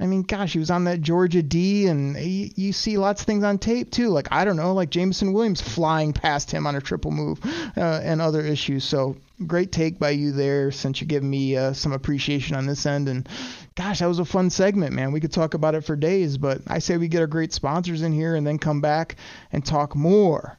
[0.00, 3.26] I mean, gosh, he was on that Georgia D, and you, you see lots of
[3.26, 4.08] things on tape too.
[4.08, 7.38] Like I don't know, like Jameson Williams flying past him on a triple move,
[7.76, 8.82] uh, and other issues.
[8.82, 12.86] So great take by you there, since you give me uh, some appreciation on this
[12.86, 13.08] end.
[13.08, 13.28] And
[13.74, 15.12] gosh, that was a fun segment, man.
[15.12, 18.02] We could talk about it for days, but I say we get our great sponsors
[18.02, 19.16] in here and then come back
[19.52, 20.58] and talk more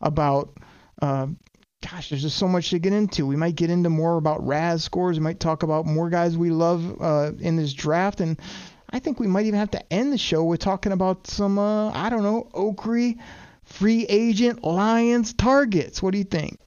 [0.00, 0.56] about.
[1.00, 1.28] Uh,
[1.82, 3.26] gosh, there's just so much to get into.
[3.26, 5.18] We might get into more about RAS scores.
[5.18, 8.38] We might talk about more guys we love uh, in this draft, and
[8.90, 11.90] I think we might even have to end the show with talking about some, uh,
[11.90, 13.18] I don't know, Okrie
[13.64, 16.02] free agent Lions targets.
[16.02, 16.58] What do you think?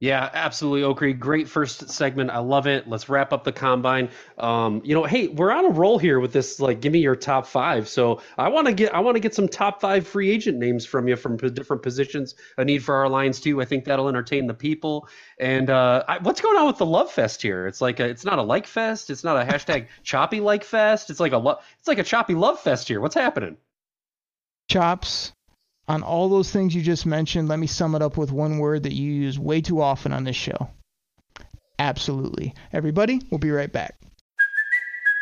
[0.00, 1.18] Yeah, absolutely, Okrie.
[1.18, 2.30] Great first segment.
[2.30, 2.88] I love it.
[2.88, 4.08] Let's wrap up the combine.
[4.38, 6.58] Um, you know, hey, we're on a roll here with this.
[6.58, 7.86] Like, give me your top five.
[7.86, 10.86] So I want to get, I want to get some top five free agent names
[10.86, 12.34] from you from different positions.
[12.56, 13.60] A need for our lines too.
[13.60, 15.06] I think that'll entertain the people.
[15.38, 17.66] And uh, I, what's going on with the love fest here?
[17.66, 19.10] It's like a, it's not a like fest.
[19.10, 21.10] It's not a hashtag choppy like fest.
[21.10, 23.02] It's like a, lo- it's like a choppy love fest here.
[23.02, 23.58] What's happening?
[24.70, 25.32] Chops
[25.90, 28.84] on all those things you just mentioned, let me sum it up with one word
[28.84, 30.70] that you use way too often on this show.
[31.80, 32.54] Absolutely.
[32.72, 33.99] Everybody, we'll be right back.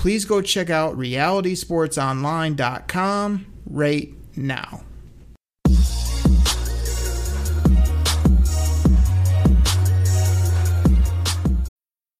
[0.00, 4.82] Please go check out realitysportsonline.com right now.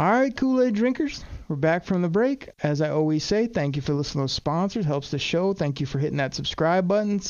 [0.00, 2.48] All right, Kool Aid drinkers, we're back from the break.
[2.62, 4.86] As I always say, thank you for listening to those sponsors.
[4.86, 5.52] Helps the show.
[5.52, 7.20] Thank you for hitting that subscribe button.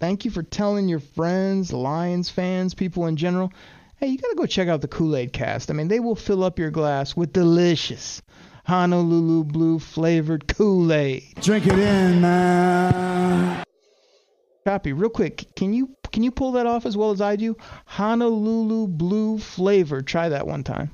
[0.00, 3.52] Thank you for telling your friends, Lions fans, people in general,
[3.96, 5.70] hey, you got to go check out the Kool Aid cast.
[5.70, 8.22] I mean, they will fill up your glass with delicious
[8.64, 11.34] Honolulu blue flavored Kool Aid.
[11.42, 13.62] Drink it in, man.
[14.66, 15.54] Choppy, real quick.
[15.54, 17.58] Can you can you pull that off as well as I do?
[17.84, 20.00] Honolulu blue flavor.
[20.00, 20.92] Try that one time.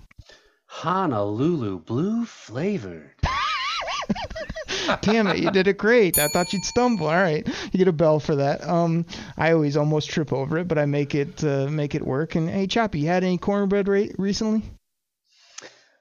[0.73, 3.11] Honolulu blue flavored.
[5.03, 6.19] Damn it, you did it great.
[6.19, 7.07] I thought you'd stumble.
[7.07, 8.67] All right, you get a bell for that.
[8.67, 9.05] Um,
[9.37, 12.37] I always almost trip over it, but I make it uh, make it work.
[12.37, 14.63] And hey, Choppy, you had any cornbread re- recently?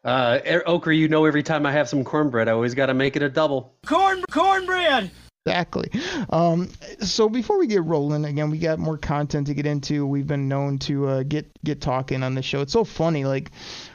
[0.06, 3.18] Uh, Okrie, you know, every time I have some cornbread, I always got to make
[3.18, 3.76] it a double.
[3.86, 5.12] Corn cornbread.
[5.46, 5.90] Exactly.
[6.30, 10.06] Um, so before we get rolling, again, we got more content to get into.
[10.06, 12.62] We've been known to uh, get get talking on the show.
[12.62, 13.26] It's so funny.
[13.26, 13.50] Like,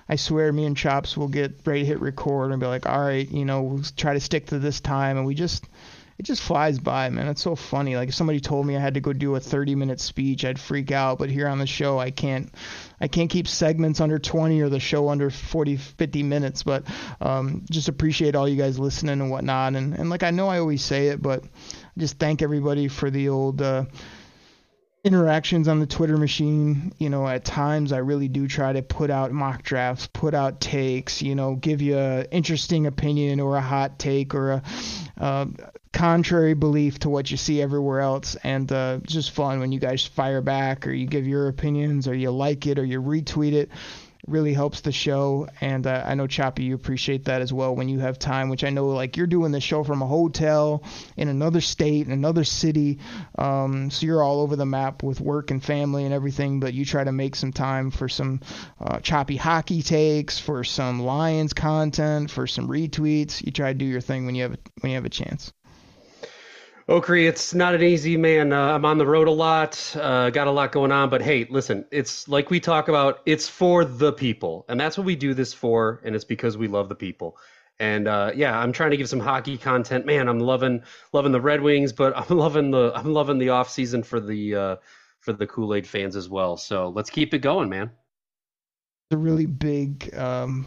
[0.09, 3.01] I swear, me and Chops will get ready to hit record and be like, "All
[3.01, 5.64] right, you know, we'll try to stick to this time," and we just
[6.19, 7.29] it just flies by, man.
[7.29, 7.95] It's so funny.
[7.95, 10.59] Like if somebody told me I had to go do a 30 minute speech, I'd
[10.59, 11.19] freak out.
[11.19, 12.53] But here on the show, I can't,
[13.01, 16.62] I can't keep segments under 20 or the show under 40, 50 minutes.
[16.62, 16.85] But
[17.21, 19.75] um, just appreciate all you guys listening and whatnot.
[19.75, 21.45] And and like I know I always say it, but
[21.99, 23.61] just thank everybody for the old.
[23.61, 23.85] Uh,
[25.07, 26.92] interactions on the Twitter machine.
[26.99, 30.61] You know, at times I really do try to put out mock drafts, put out
[30.61, 34.62] takes, you know, give you an interesting opinion or a hot take or
[35.16, 35.49] a
[35.92, 38.37] contrary belief to what you see everywhere else.
[38.42, 42.09] And uh, it's just fun when you guys fire back or you give your opinions
[42.09, 43.71] or you like it or you retweet it
[44.27, 45.49] really helps the show.
[45.61, 48.65] And uh, I know Choppy, you appreciate that as well when you have time, which
[48.65, 50.83] I know like you're doing the show from a hotel
[51.17, 52.99] in another state, in another city.
[53.39, 56.85] Um, so you're all over the map with work and family and everything, but you
[56.85, 58.40] try to make some time for some
[58.81, 63.44] uh, choppy hockey takes, for some Lions content, for some retweets.
[63.44, 65.53] You try to do your thing when you have when you have a chance.
[66.89, 68.53] Okri, it's not an easy man.
[68.53, 71.45] Uh, I'm on the road a lot, uh, got a lot going on, but hey,
[71.51, 74.65] listen, it's like we talk about, it's for the people.
[74.69, 77.39] And that's what we do this for, and it's because we love the people.
[77.81, 80.07] And uh, yeah, I'm trying to give some hockey content.
[80.07, 80.83] Man, I'm loving
[81.13, 84.55] loving the Red Wings, but I'm loving the I'm loving the off season for the
[84.55, 84.77] uh,
[85.19, 86.57] for the Kool Aid fans as well.
[86.57, 87.91] So let's keep it going, man.
[89.11, 90.67] It's A really big um,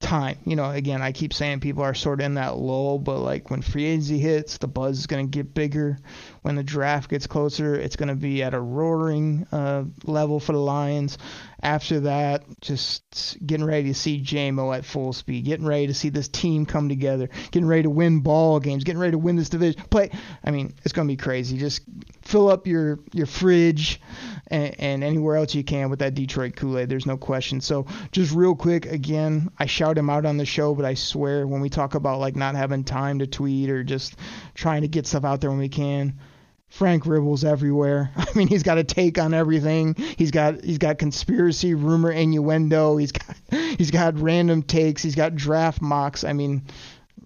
[0.00, 0.38] time.
[0.44, 3.50] You know, again, I keep saying people are sort of in that lull, but like
[3.50, 5.98] when free agency hits, the buzz is going to get bigger.
[6.46, 10.52] When the draft gets closer, it's going to be at a roaring uh, level for
[10.52, 11.18] the Lions.
[11.60, 16.08] After that, just getting ready to see Jamo at full speed, getting ready to see
[16.08, 19.48] this team come together, getting ready to win ball games, getting ready to win this
[19.48, 19.82] division.
[19.90, 20.12] Play.
[20.44, 21.58] I mean, it's going to be crazy.
[21.58, 21.82] Just
[22.22, 24.00] fill up your your fridge
[24.46, 26.88] and, and anywhere else you can with that Detroit Kool Aid.
[26.88, 27.60] There's no question.
[27.60, 31.44] So just real quick, again, I shout him out on the show, but I swear
[31.44, 34.14] when we talk about like not having time to tweet or just
[34.54, 36.20] trying to get stuff out there when we can.
[36.68, 38.10] Frank Ribble's everywhere.
[38.16, 39.94] I mean, he's got a take on everything.
[39.94, 42.96] He's got he's got conspiracy, rumor, innuendo.
[42.96, 43.36] He's got
[43.78, 45.02] he's got random takes.
[45.02, 46.24] He's got draft mocks.
[46.24, 46.62] I mean,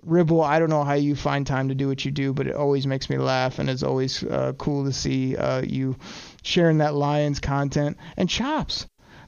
[0.03, 2.55] Ribble, I don't know how you find time to do what you do, but it
[2.55, 5.97] always makes me laugh, and it's always uh, cool to see uh, you
[6.43, 7.99] sharing that Lions content.
[8.17, 8.87] And Chops,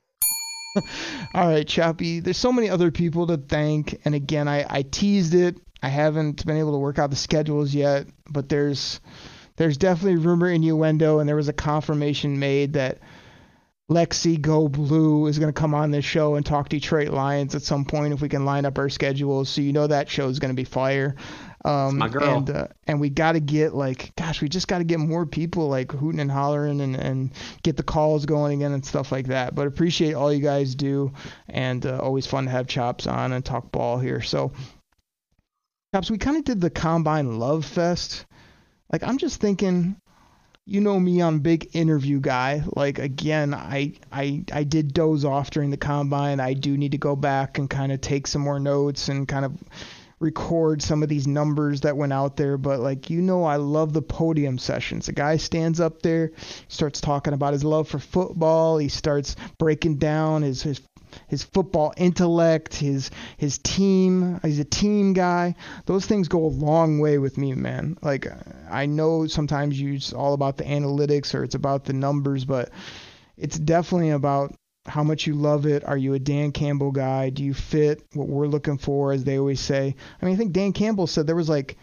[1.34, 2.20] All right, Choppy.
[2.20, 5.56] There's so many other people to thank, and again, I, I teased it.
[5.82, 9.00] I haven't been able to work out the schedules yet, but there's
[9.56, 12.98] there's definitely rumor innuendo, and there was a confirmation made that
[13.90, 17.62] Lexi Go Blue is going to come on this show and talk Detroit Lions at
[17.62, 19.48] some point if we can line up our schedules.
[19.48, 21.14] So you know that show is going to be fire.
[21.64, 22.38] Um, my girl.
[22.38, 25.24] And, uh, and we got to get like, gosh, we just got to get more
[25.24, 27.32] people like hooting and hollering and, and
[27.62, 29.54] get the calls going again and stuff like that.
[29.54, 31.12] But appreciate all you guys do,
[31.48, 34.20] and uh, always fun to have Chops on and talk ball here.
[34.20, 34.52] So,
[35.94, 38.26] Chops, we kind of did the Combine Love Fest.
[38.92, 39.96] Like I'm just thinking,
[40.66, 42.64] you know me, I'm a big interview guy.
[42.74, 46.40] Like again, I I I did doze off during the combine.
[46.40, 49.44] I do need to go back and kind of take some more notes and kind
[49.44, 49.52] of
[50.18, 52.58] record some of these numbers that went out there.
[52.58, 55.06] But like you know, I love the podium sessions.
[55.06, 56.32] The guy stands up there,
[56.66, 58.78] starts talking about his love for football.
[58.78, 60.80] He starts breaking down his his
[61.28, 64.40] his football intellect, his his team.
[64.42, 65.54] He's a team guy.
[65.86, 67.98] Those things go a long way with me, man.
[68.02, 68.26] Like
[68.70, 72.70] I know sometimes you it's all about the analytics or it's about the numbers, but
[73.36, 74.54] it's definitely about
[74.86, 75.84] how much you love it.
[75.84, 77.30] Are you a Dan Campbell guy?
[77.30, 79.94] Do you fit what we're looking for, as they always say?
[80.20, 81.76] I mean, I think Dan Campbell said there was like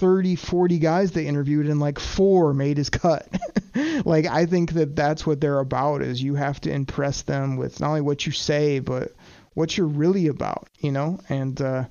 [0.00, 3.28] 30, 40 guys they interviewed and like four made his cut.
[4.04, 7.80] like I think that that's what they're about is you have to impress them with
[7.80, 9.12] not only what you say but
[9.52, 11.20] what you're really about, you know?
[11.28, 11.84] And uh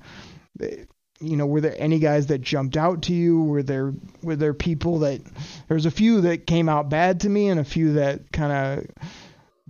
[1.22, 3.44] you know, were there any guys that jumped out to you?
[3.44, 3.92] Were there
[4.22, 5.20] were there people that
[5.68, 8.86] there's a few that came out bad to me and a few that kind of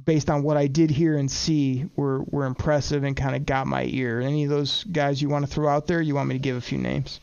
[0.03, 3.67] based on what I did hear and see were were impressive and kind of got
[3.67, 4.21] my ear.
[4.21, 6.01] Any of those guys you want to throw out there?
[6.01, 7.21] You want me to give a few names?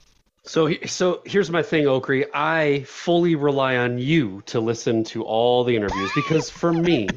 [0.48, 2.26] So, so here's my thing, Okri.
[2.34, 7.10] I fully rely on you to listen to all the interviews because for me,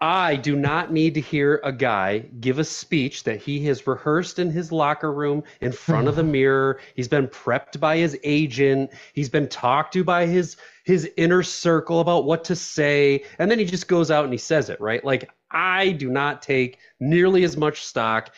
[0.00, 4.38] I do not need to hear a guy give a speech that he has rehearsed
[4.38, 6.32] in his locker room in front of the mm-hmm.
[6.32, 6.80] mirror.
[6.96, 8.92] He's been prepped by his agent.
[9.12, 13.58] He's been talked to by his his inner circle about what to say, and then
[13.58, 15.04] he just goes out and he says it, right?
[15.04, 18.30] Like I do not take nearly as much stock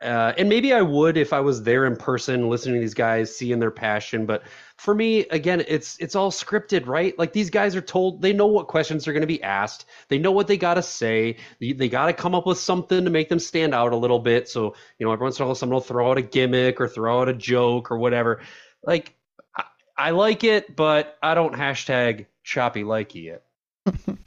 [0.00, 3.36] uh, and maybe I would if I was there in person, listening to these guys,
[3.36, 4.24] seeing their passion.
[4.24, 4.44] But
[4.76, 7.18] for me, again, it's it's all scripted, right?
[7.18, 9.84] Like these guys are told they know what questions are going to be asked.
[10.08, 11.36] They know what they got to say.
[11.60, 14.18] They, they got to come up with something to make them stand out a little
[14.18, 14.48] bit.
[14.48, 16.88] So you know, every once in a while, someone will throw out a gimmick or
[16.88, 18.40] throw out a joke or whatever.
[18.82, 19.14] Like
[19.54, 19.64] I,
[19.98, 23.44] I like it, but I don't hashtag choppy likey it.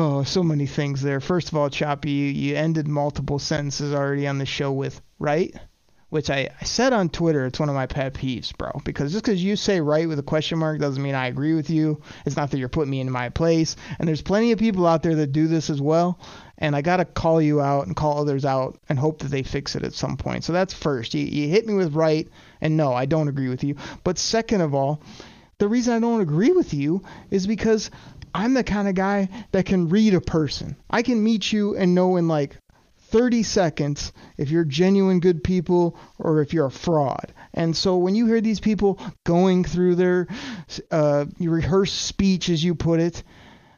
[0.00, 1.18] Oh, so many things there.
[1.18, 5.52] First of all, Choppy, you, you ended multiple sentences already on the show with right,
[6.08, 7.46] which I, I said on Twitter.
[7.46, 8.70] It's one of my pet peeves, bro.
[8.84, 11.68] Because just because you say right with a question mark doesn't mean I agree with
[11.68, 12.00] you.
[12.24, 13.74] It's not that you're putting me in my place.
[13.98, 16.20] And there's plenty of people out there that do this as well.
[16.58, 19.74] And I gotta call you out and call others out and hope that they fix
[19.74, 20.44] it at some point.
[20.44, 21.12] So that's first.
[21.12, 22.28] You, you hit me with right,
[22.60, 23.74] and no, I don't agree with you.
[24.04, 25.02] But second of all,
[25.58, 27.90] the reason I don't agree with you is because
[28.34, 30.76] I'm the kind of guy that can read a person.
[30.90, 32.56] I can meet you and know in like
[33.10, 37.32] 30 seconds if you're genuine good people or if you're a fraud.
[37.54, 40.28] And so when you hear these people going through their
[40.90, 43.22] uh, rehearsed speech, as you put it,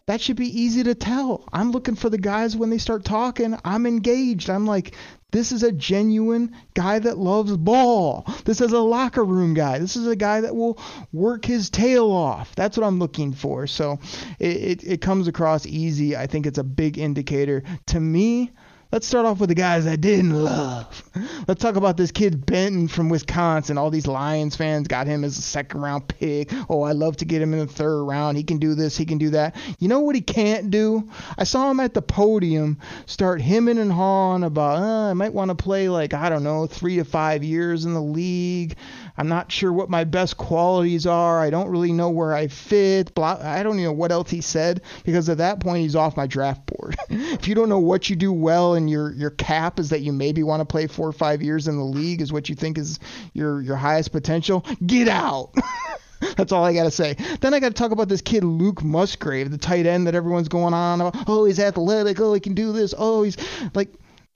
[0.07, 1.49] that should be easy to tell.
[1.53, 3.57] I'm looking for the guys when they start talking.
[3.65, 4.51] I'm engaged.
[4.51, 4.97] I'm like,
[5.31, 8.27] this is a genuine guy that loves ball.
[8.45, 9.79] This is a locker room guy.
[9.79, 10.79] This is a guy that will
[11.13, 12.55] work his tail off.
[12.55, 13.67] That's what I'm looking for.
[13.67, 13.99] So
[14.39, 16.17] it, it, it comes across easy.
[16.17, 17.63] I think it's a big indicator.
[17.87, 18.53] To me,
[18.93, 21.05] Let's start off with the guys I didn't love.
[21.47, 23.79] Let's talk about this kid Benton from Wisconsin.
[23.79, 26.51] All these Lions fans got him as a second round pick.
[26.69, 28.37] Oh, I love to get him in the third round.
[28.37, 29.55] He can do this, he can do that.
[29.79, 31.09] You know what he can't do?
[31.39, 35.51] I saw him at the podium start hemming and hawing about, uh, I might want
[35.51, 38.75] to play like, I don't know, three to five years in the league.
[39.21, 41.41] I'm not sure what my best qualities are.
[41.41, 43.15] I don't really know where I fit.
[43.15, 46.17] Blah, I don't even know what else he said because at that point he's off
[46.17, 46.97] my draft board.
[47.11, 50.11] if you don't know what you do well and your your cap is that you
[50.11, 52.79] maybe want to play four or five years in the league is what you think
[52.79, 52.99] is
[53.35, 55.55] your your highest potential, get out.
[56.39, 57.15] That's all I got to say.
[57.43, 60.49] Then I got to talk about this kid, Luke Musgrave, the tight end that everyone's
[60.49, 61.29] going on about.
[61.29, 62.19] Oh, he's athletic.
[62.21, 62.95] Oh, he can do this.
[62.97, 63.37] Oh, he's
[63.75, 63.93] like,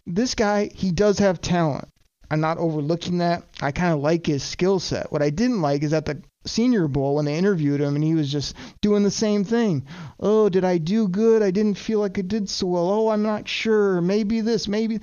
[0.07, 1.89] this guy, he does have talent.
[2.35, 3.45] I'm not overlooking that.
[3.62, 5.12] I kind of like his skill set.
[5.12, 8.16] What I didn't like is at the Senior Bowl when they interviewed him and he
[8.16, 9.87] was just doing the same thing.
[10.18, 11.45] Oh, did I do good?
[11.45, 12.91] I didn't feel like I did so well.
[12.91, 14.01] Oh, I'm not sure.
[14.01, 14.99] Maybe this, maybe.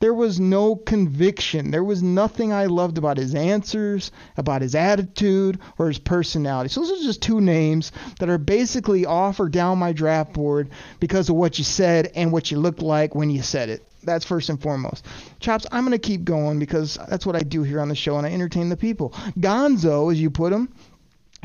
[0.00, 1.70] There was no conviction.
[1.70, 6.68] There was nothing I loved about his answers, about his attitude, or his personality.
[6.68, 10.68] So those are just two names that are basically off or down my draft board
[11.00, 13.82] because of what you said and what you looked like when you said it.
[14.04, 15.06] That's first and foremost.
[15.40, 18.16] Chops, I'm going to keep going because that's what I do here on the show
[18.18, 19.10] and I entertain the people.
[19.38, 20.72] Gonzo, as you put him,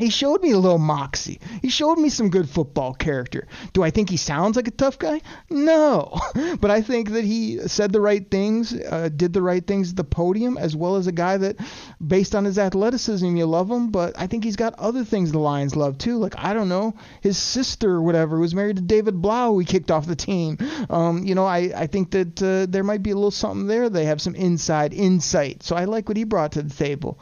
[0.00, 1.40] he showed me a little moxie.
[1.62, 3.46] He showed me some good football character.
[3.72, 5.20] Do I think he sounds like a tough guy?
[5.48, 6.18] No.
[6.60, 9.96] But I think that he said the right things, uh, did the right things at
[9.96, 11.56] the podium, as well as a guy that,
[12.04, 13.90] based on his athleticism, you love him.
[13.90, 16.18] But I think he's got other things the Lions love too.
[16.18, 19.90] Like, I don't know, his sister or whatever was married to David Blough, he kicked
[19.90, 20.58] off the team.
[20.88, 23.88] Um, you know, I, I think that uh, there might be a little something there.
[23.88, 25.62] They have some inside insight.
[25.62, 27.18] So I like what he brought to the table.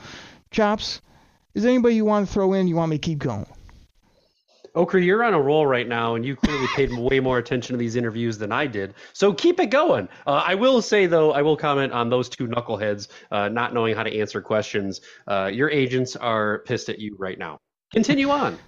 [0.50, 1.00] Chops,
[1.54, 2.68] is there anybody you want to throw in?
[2.68, 3.46] You want me to keep going?
[4.74, 7.78] Okra, you're on a roll right now, and you clearly paid way more attention to
[7.78, 8.94] these interviews than I did.
[9.12, 10.08] So keep it going.
[10.26, 13.96] Uh, I will say, though, I will comment on those two knuckleheads uh, not knowing
[13.96, 15.00] how to answer questions.
[15.26, 17.58] Uh, your agents are pissed at you right now.
[17.92, 18.58] Continue on.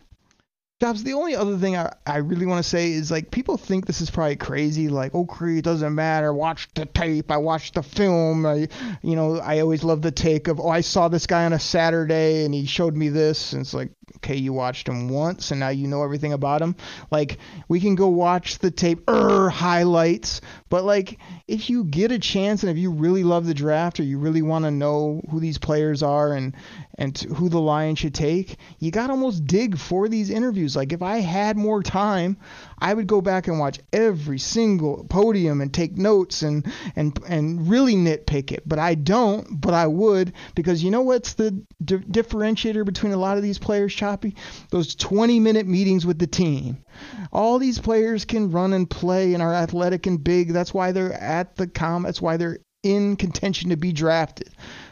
[0.83, 3.85] Chops, the only other thing I, I really want to say is like people think
[3.85, 6.33] this is probably crazy, like, oh, Creed doesn't matter.
[6.33, 7.31] Watch the tape.
[7.31, 8.47] I watched the film.
[8.47, 8.69] I,
[9.03, 11.59] you know, I always love the take of, oh, I saw this guy on a
[11.59, 13.53] Saturday and he showed me this.
[13.53, 16.75] And it's like, okay, you watched him once and now you know everything about him.
[17.11, 17.37] Like,
[17.69, 20.41] we can go watch the tape, er, highlights.
[20.71, 21.19] But like,
[21.49, 24.41] if you get a chance and if you really love the draft or you really
[24.41, 26.55] want to know who these players are and
[26.95, 30.77] and who the Lions should take, you got to almost dig for these interviews.
[30.77, 32.37] Like if I had more time,
[32.79, 36.65] I would go back and watch every single podium and take notes and
[36.95, 38.63] and and really nitpick it.
[38.65, 41.51] But I don't, but I would because you know what's the
[41.85, 44.37] di- differentiator between a lot of these players, Choppy?
[44.71, 46.85] Those 20-minute meetings with the team.
[47.33, 50.53] All these players can run and play and are athletic and big.
[50.53, 52.03] That's why they're at the com.
[52.03, 54.51] That's why they're in contention to be drafted.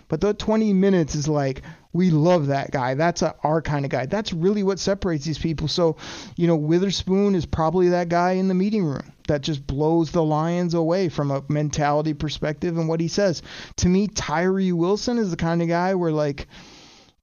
[0.09, 2.95] But the 20 minutes is like, we love that guy.
[2.95, 4.07] That's a, our kind of guy.
[4.07, 5.69] That's really what separates these people.
[5.69, 5.97] So,
[6.37, 10.23] you know, Witherspoon is probably that guy in the meeting room that just blows the
[10.23, 13.43] Lions away from a mentality perspective and what he says.
[13.79, 16.47] To me, Tyree Wilson is the kind of guy where, like,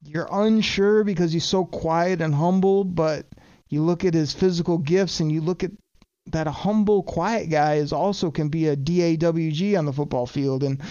[0.03, 3.25] you're unsure because he's so quiet and humble, but
[3.67, 5.71] you look at his physical gifts and you look at
[6.27, 10.63] that a humble, quiet guy is also can be a DAWG on the football field.
[10.63, 10.81] And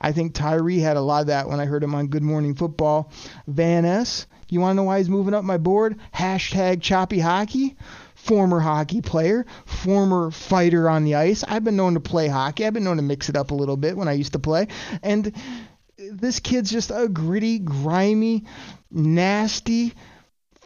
[0.00, 2.54] I think Tyree had a lot of that when I heard him on Good Morning
[2.54, 3.10] Football.
[3.48, 5.98] Van Ness, you want to know why he's moving up my board?
[6.14, 7.76] Hashtag choppy hockey.
[8.14, 11.44] Former hockey player, former fighter on the ice.
[11.46, 12.64] I've been known to play hockey.
[12.64, 14.68] I've been known to mix it up a little bit when I used to play.
[15.02, 15.34] And
[15.98, 18.44] this kid's just a gritty, grimy,
[18.90, 19.92] nasty,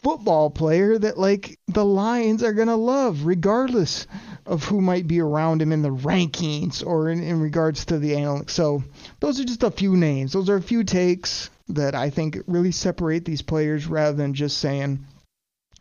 [0.08, 4.06] football player that like the Lions are gonna love regardless
[4.46, 8.12] of who might be around him in the rankings or in, in regards to the
[8.12, 8.52] analytics.
[8.52, 8.82] So
[9.20, 10.32] those are just a few names.
[10.32, 14.56] Those are a few takes that I think really separate these players rather than just
[14.56, 15.04] saying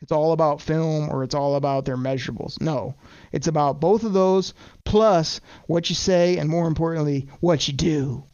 [0.02, 2.60] it's all about film or it's all about their measurables.
[2.60, 2.96] No,
[3.32, 4.54] it's about both of those
[4.84, 8.26] plus what you say and more importantly, what you do.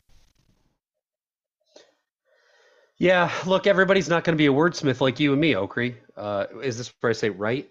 [3.04, 5.96] Yeah, look, everybody's not going to be a wordsmith like you and me, Okri.
[6.16, 7.70] Uh, is this where I say right?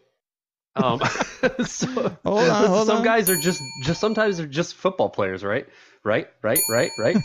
[0.77, 1.01] Um,
[1.65, 3.03] so, hold on, hold some on.
[3.03, 5.67] guys are just, just sometimes they're just football players, right?
[6.05, 7.17] Right, right, right, right.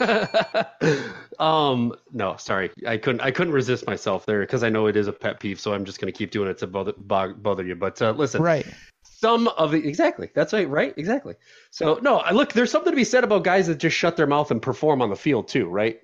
[1.38, 5.06] um, no, sorry, I couldn't, I couldn't resist myself there because I know it is
[5.06, 7.76] a pet peeve, so I'm just going to keep doing it to bother, bother you.
[7.76, 8.66] But uh, listen, Right.
[9.04, 11.36] some of the exactly that's right, right, exactly.
[11.70, 14.26] So no, I look, there's something to be said about guys that just shut their
[14.26, 16.00] mouth and perform on the field too, right?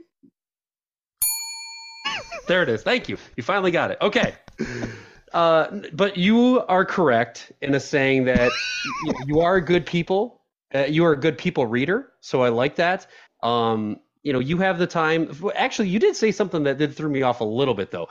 [2.46, 2.82] There it is.
[2.82, 3.16] Thank you.
[3.36, 3.98] You finally got it.
[4.00, 4.34] Okay.
[5.32, 8.50] Uh, but you are correct in a saying that
[9.26, 10.40] you, are good people.
[10.74, 12.12] Uh, you are a good people reader.
[12.20, 13.06] So I like that.
[13.42, 15.30] Um, you know, you have the time.
[15.54, 18.08] Actually, you did say something that did throw me off a little bit though.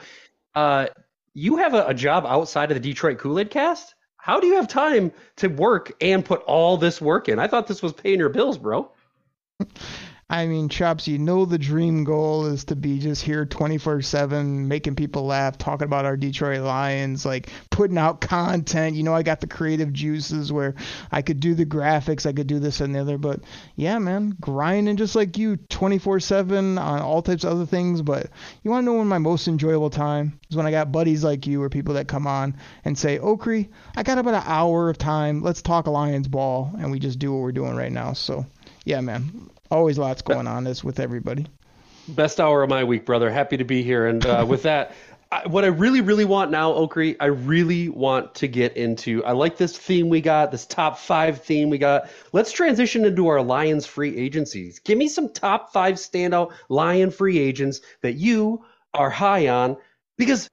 [0.54, 0.88] Uh,
[1.34, 3.96] you have a, a job outside of the Detroit Kool Aid Cast.
[4.18, 7.38] How do you have time to work and put all this work in?
[7.38, 8.92] I thought this was paying your bills, bro.
[10.28, 14.68] I mean, Chops, you know the dream goal is to be just here 24 7,
[14.68, 18.96] making people laugh, talking about our Detroit Lions, like putting out content.
[18.96, 20.74] You know, I got the creative juices where
[21.12, 23.20] I could do the graphics, I could do this and the other.
[23.20, 23.42] But
[23.76, 28.02] yeah, man, grinding just like you 24 7 on all types of other things.
[28.02, 28.32] But
[28.64, 31.46] you want to know when my most enjoyable time is when I got buddies like
[31.46, 34.98] you or people that come on and say, Okri, I got about an hour of
[34.98, 35.44] time.
[35.44, 36.74] Let's talk Lions ball.
[36.80, 38.14] And we just do what we're doing right now.
[38.14, 38.48] So
[38.86, 39.52] yeah, man.
[39.72, 41.48] Always lots going on this with everybody.
[42.08, 43.32] Best hour of my week, brother.
[43.32, 44.08] Happy to be here.
[44.08, 44.94] And uh, with that,
[45.32, 49.24] I, what I really, really want now, Okri, I really want to get into.
[49.26, 52.10] I like this theme we got, this top five theme we got.
[52.32, 54.80] Let's transition into our Lions free agencies.
[54.80, 58.64] Give me some top five standout Lion free agents that you
[58.94, 59.78] are high on
[60.18, 60.48] because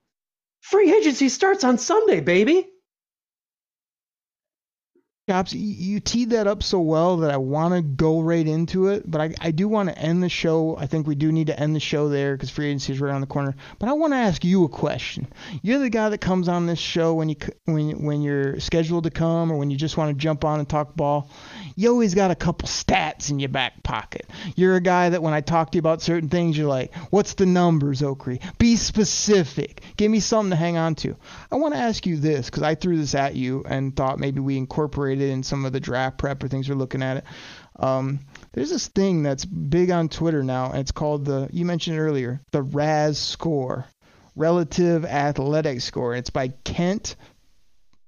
[0.63, 2.72] free agency starts on Sunday, baby.
[5.53, 9.21] You, teed that up so well that I want to go right into it, but
[9.21, 10.77] I, I do want to end the show.
[10.77, 13.11] I think we do need to end the show there because free agency is right
[13.11, 13.55] around the corner.
[13.79, 15.29] But I want to ask you a question.
[15.63, 19.11] You're the guy that comes on this show when you when when you're scheduled to
[19.11, 21.31] come or when you just want to jump on and talk ball.
[21.77, 24.27] You always got a couple stats in your back pocket.
[24.57, 27.35] You're a guy that when I talk to you about certain things, you're like, "What's
[27.35, 28.41] the numbers, Okri?
[28.59, 29.83] Be specific.
[29.97, 31.17] Give me something to hang on to."
[31.51, 34.41] I want to ask you this because I threw this at you and thought maybe
[34.41, 37.25] we incorporated in some of the draft prep or things we're looking at it.
[37.77, 38.21] Um,
[38.53, 42.41] there's this thing that's big on Twitter now, and it's called the you mentioned earlier,
[42.53, 43.87] the RAS score,
[44.37, 46.15] relative athletic score.
[46.15, 47.17] It's by Kent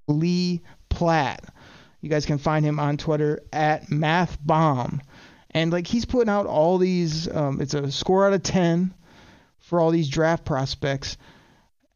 [0.07, 1.45] Lee Platt.
[2.05, 5.01] You guys can find him on Twitter at MathBomb.
[5.53, 8.93] And like he's putting out all these um, it's a score out of 10
[9.61, 11.17] for all these draft prospects.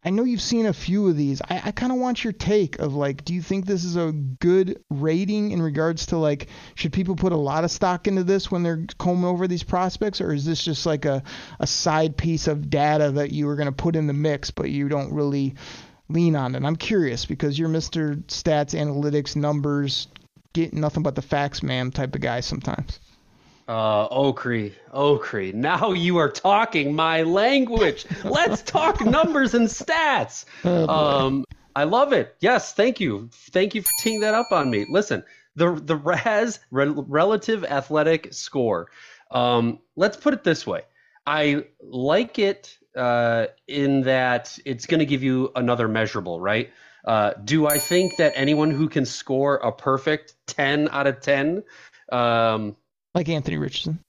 [0.02, 1.42] I know you've seen a few of these.
[1.42, 4.12] I, I kind of want your take of like, do you think this is a
[4.12, 8.50] good rating in regards to like, should people put a lot of stock into this
[8.50, 11.22] when they're combing over these prospects, or is this just like a,
[11.60, 14.70] a side piece of data that you were going to put in the mix, but
[14.70, 15.56] you don't really
[16.08, 16.64] lean on it?
[16.64, 18.22] I'm curious because you're Mr.
[18.24, 20.08] Stats, Analytics, Numbers,
[20.52, 23.00] get nothing but the facts, ma'am type of guy sometimes.
[23.68, 25.52] Uh, Okri, Okri.
[25.52, 28.06] Now you are talking my language.
[28.24, 30.46] Let's talk numbers and stats.
[30.64, 31.44] um,
[31.76, 32.34] I love it.
[32.40, 33.28] Yes, thank you.
[33.50, 34.86] Thank you for teeing that up on me.
[34.88, 35.22] Listen,
[35.54, 38.88] the the RAS rel- relative athletic score.
[39.30, 40.82] Um, let's put it this way.
[41.26, 46.70] I like it uh, in that it's going to give you another measurable, right?
[47.04, 51.62] Uh, do I think that anyone who can score a perfect 10 out of 10
[52.10, 52.76] um,
[53.14, 54.00] like Anthony Richardson.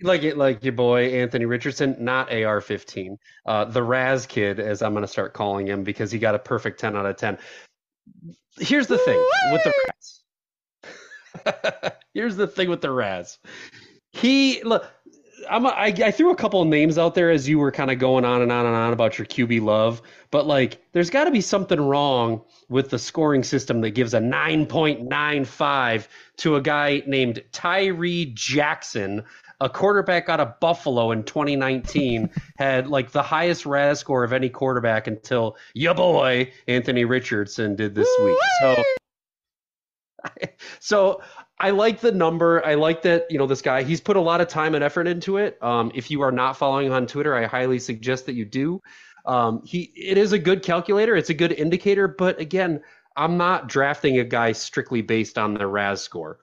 [0.00, 4.92] Like it, like your boy Anthony Richardson, not AR-15, uh, the Raz kid, as I'm
[4.92, 7.38] going to start calling him, because he got a perfect 10 out of 10.
[8.58, 9.18] Here's the thing
[9.52, 9.72] with the
[11.44, 11.92] Raz.
[12.14, 13.38] Here's the thing with the Raz.
[14.12, 14.88] He look.
[15.50, 17.90] I'm a, I, I threw a couple of names out there as you were kind
[17.90, 21.24] of going on and on and on about your QB love, but like there's got
[21.24, 26.06] to be something wrong with the scoring system that gives a 9.95
[26.38, 29.24] to a guy named Tyree Jackson,
[29.60, 34.48] a quarterback out of Buffalo in 2019, had like the highest RAS score of any
[34.48, 38.38] quarterback until your boy Anthony Richardson did this week.
[38.60, 38.82] So
[40.80, 41.22] so
[41.60, 42.64] I like the number.
[42.64, 45.08] I like that, you know, this guy, he's put a lot of time and effort
[45.08, 45.60] into it.
[45.62, 48.80] Um, if you are not following on Twitter, I highly suggest that you do.
[49.26, 51.16] Um, he, it is a good calculator.
[51.16, 52.06] It's a good indicator.
[52.06, 52.80] But again,
[53.16, 56.38] I'm not drafting a guy strictly based on their RAS score.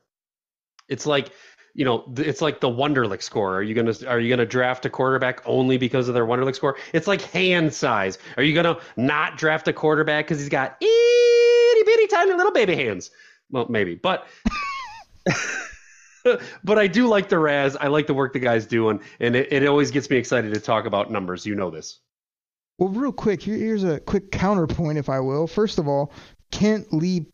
[0.89, 1.31] It's like
[1.75, 3.55] you know, it's like the Wonderlic score.
[3.55, 6.77] Are you gonna are you gonna draft a quarterback only because of their Wonderlic score?
[6.93, 8.17] It's like hand size.
[8.37, 12.75] Are you gonna not draft a quarterback because he's got itty bitty tiny little baby
[12.75, 13.11] hands?
[13.51, 14.25] Well, maybe, but
[16.63, 17.75] but I do like the RAS.
[17.75, 20.59] I like the work the guy's doing, and it, it always gets me excited to
[20.59, 21.45] talk about numbers.
[21.45, 21.99] You know this.
[22.77, 25.47] Well, real quick, here, here's a quick counterpoint, if I will.
[25.47, 26.11] First of all,
[26.51, 27.27] Kent Lee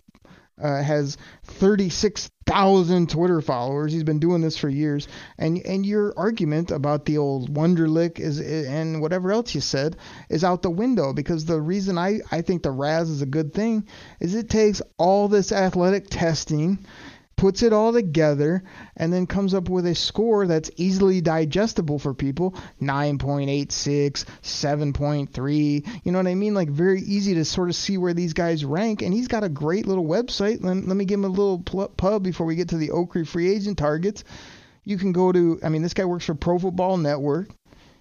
[0.61, 3.91] uh, has 36,000 Twitter followers.
[3.91, 5.07] He's been doing this for years.
[5.37, 9.97] And and your argument about the old Wonderlic is and whatever else you said
[10.29, 13.53] is out the window because the reason I I think the RAS is a good
[13.53, 13.87] thing
[14.19, 16.85] is it takes all this athletic testing
[17.41, 18.61] puts it all together,
[18.95, 26.01] and then comes up with a score that's easily digestible for people 9.86, 7.3.
[26.03, 26.53] You know what I mean?
[26.53, 29.01] Like, very easy to sort of see where these guys rank.
[29.01, 30.63] And he's got a great little website.
[30.63, 33.51] Let, let me give him a little pub before we get to the Oakry free
[33.51, 34.23] agent targets.
[34.83, 37.49] You can go to, I mean, this guy works for Pro Football Network.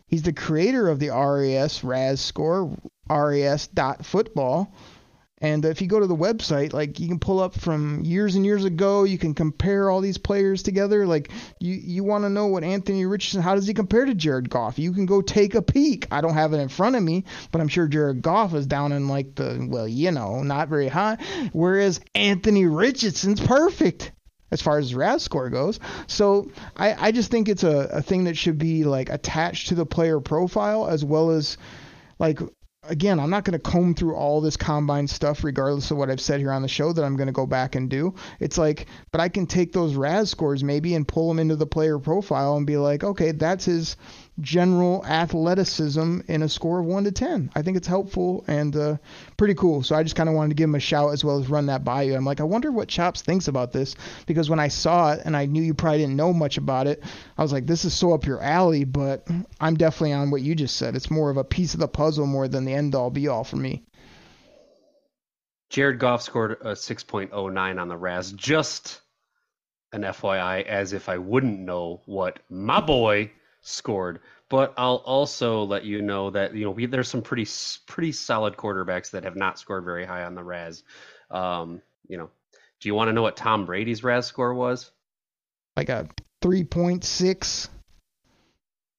[0.07, 2.77] He's the creator of the RAS RAS score,
[3.09, 4.71] RAS.football.
[5.41, 8.45] And if you go to the website, like you can pull up from years and
[8.45, 11.07] years ago, you can compare all these players together.
[11.07, 14.51] Like you, you want to know what Anthony Richardson, how does he compare to Jared
[14.51, 14.79] Goff?
[14.79, 16.07] You can go take a peek.
[16.11, 18.93] I don't have it in front of me, but I'm sure Jared Goff is down
[18.93, 21.17] in like the, well, you know, not very high.
[21.53, 24.13] Whereas Anthony Richardson's perfect
[24.51, 25.81] as far as RAS score goes.
[26.07, 29.75] So I, I just think it's a, a thing that should be like attached to
[29.75, 31.57] the player profile as well as
[32.19, 32.41] like
[32.85, 36.21] again, I'm not going to comb through all this combine stuff, regardless of what I've
[36.21, 38.15] said here on the show, that I'm going to go back and do.
[38.39, 41.67] It's like, but I can take those RAS scores maybe and pull them into the
[41.67, 43.97] player profile and be like, okay, that's his
[44.41, 47.53] general athleticism in a score of 1 to 10.
[47.55, 48.97] I think it's helpful and uh,
[49.37, 49.83] pretty cool.
[49.83, 51.67] So I just kind of wanted to give him a shout as well as run
[51.67, 52.15] that by you.
[52.15, 53.95] I'm like, I wonder what Chops thinks about this
[54.27, 57.03] because when I saw it and I knew you probably didn't know much about it,
[57.37, 59.27] I was like, this is so up your alley, but
[59.61, 60.97] I'm definitely on what you just said.
[60.97, 63.45] It's more of a piece of the puzzle more than the end all be all
[63.45, 63.83] for me.
[65.71, 68.33] Jared Goff scored a 6.09 on the RAS.
[68.33, 69.01] Just
[69.93, 73.31] an FYI, as if I wouldn't know what my boy
[73.63, 74.21] scored.
[74.49, 77.47] But I'll also let you know that you know we, there's some pretty
[77.87, 80.83] pretty solid quarterbacks that have not scored very high on the RAS.
[81.31, 82.31] Um, you know,
[82.81, 84.91] do you want to know what Tom Brady's RAS score was?
[85.77, 86.09] Like a
[86.43, 87.69] three point six.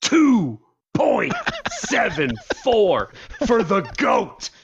[0.02, 0.60] Two
[0.94, 1.34] point
[1.70, 2.32] seven
[2.64, 3.12] four
[3.46, 4.50] for the goat.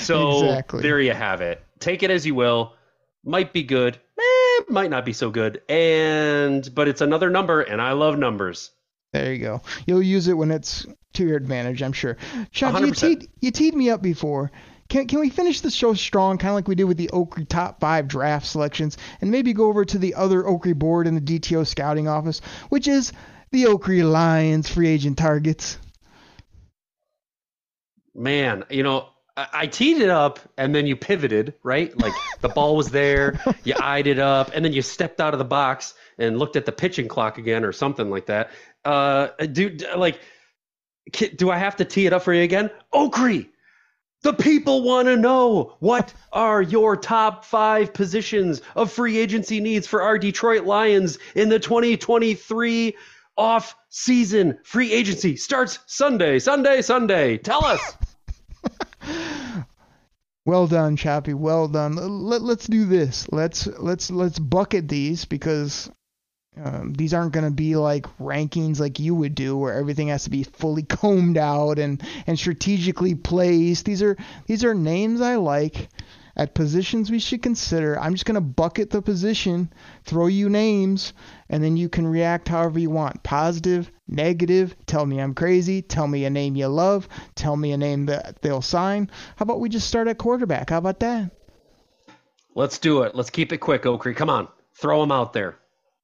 [0.00, 0.82] So exactly.
[0.82, 1.62] there you have it.
[1.78, 2.74] Take it as you will.
[3.22, 7.80] Might be good, eh, might not be so good, and but it's another number, and
[7.80, 8.72] I love numbers.
[9.12, 9.62] There you go.
[9.86, 12.16] You'll use it when it's to your advantage, I'm sure.
[12.52, 14.52] Chuck, you teed, you teed me up before.
[14.88, 17.48] Can, can we finish the show strong, kind of like we did with the Oakry
[17.48, 21.20] top five draft selections, and maybe go over to the other Oakry board in the
[21.20, 23.12] DTO scouting office, which is
[23.52, 25.78] the Oakry Lions free agent targets?
[28.14, 31.96] Man, you know, I teed it up and then you pivoted, right?
[31.96, 35.38] Like the ball was there, you eyed it up, and then you stepped out of
[35.38, 38.50] the box and looked at the pitching clock again or something like that.
[38.84, 40.20] Uh, do like,
[41.36, 42.70] do I have to tee it up for you again?
[42.92, 43.48] Oakry,
[44.22, 49.86] the people want to know what are your top five positions of free agency needs
[49.86, 52.96] for our Detroit Lions in the 2023
[53.36, 57.38] off season free agency starts Sunday, Sunday, Sunday.
[57.38, 57.96] Tell us.
[60.46, 61.34] Well done, Choppy.
[61.34, 61.94] Well done.
[61.96, 63.30] Let, us do this.
[63.30, 65.90] Let's let's let's bucket these because
[66.56, 70.24] um, these aren't going to be like rankings like you would do, where everything has
[70.24, 73.84] to be fully combed out and and strategically placed.
[73.84, 75.88] These are these are names I like
[76.36, 77.98] at positions we should consider.
[77.98, 79.72] I'm just going to bucket the position,
[80.04, 81.12] throw you names,
[81.48, 83.22] and then you can react however you want.
[83.22, 87.76] Positive, negative, tell me I'm crazy, tell me a name you love, tell me a
[87.76, 89.10] name that they'll sign.
[89.36, 90.70] How about we just start at quarterback?
[90.70, 91.30] How about that?
[92.54, 93.14] Let's do it.
[93.14, 94.16] Let's keep it quick, Oakry.
[94.16, 94.48] Come on.
[94.74, 95.59] Throw them out there.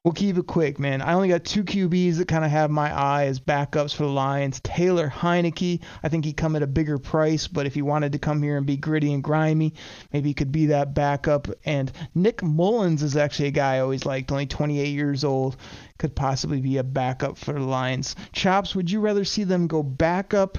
[0.06, 1.02] We'll keep it quick, man.
[1.02, 4.10] I only got two QBs that kind of have my eye as backups for the
[4.10, 4.60] Lions.
[4.60, 8.20] Taylor Heinicke, I think he'd come at a bigger price, but if he wanted to
[8.20, 9.74] come here and be gritty and grimy,
[10.12, 11.48] maybe he could be that backup.
[11.64, 15.56] And Nick Mullens is actually a guy I always liked, only 28 years old,
[15.98, 18.14] could possibly be a backup for the Lions.
[18.30, 20.56] Chops, would you rather see them go backup,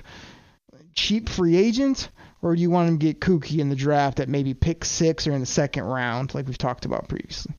[0.94, 2.10] cheap free agent,
[2.42, 5.26] or do you want them to get kooky in the draft at maybe pick six
[5.26, 7.56] or in the second round, like we've talked about previously?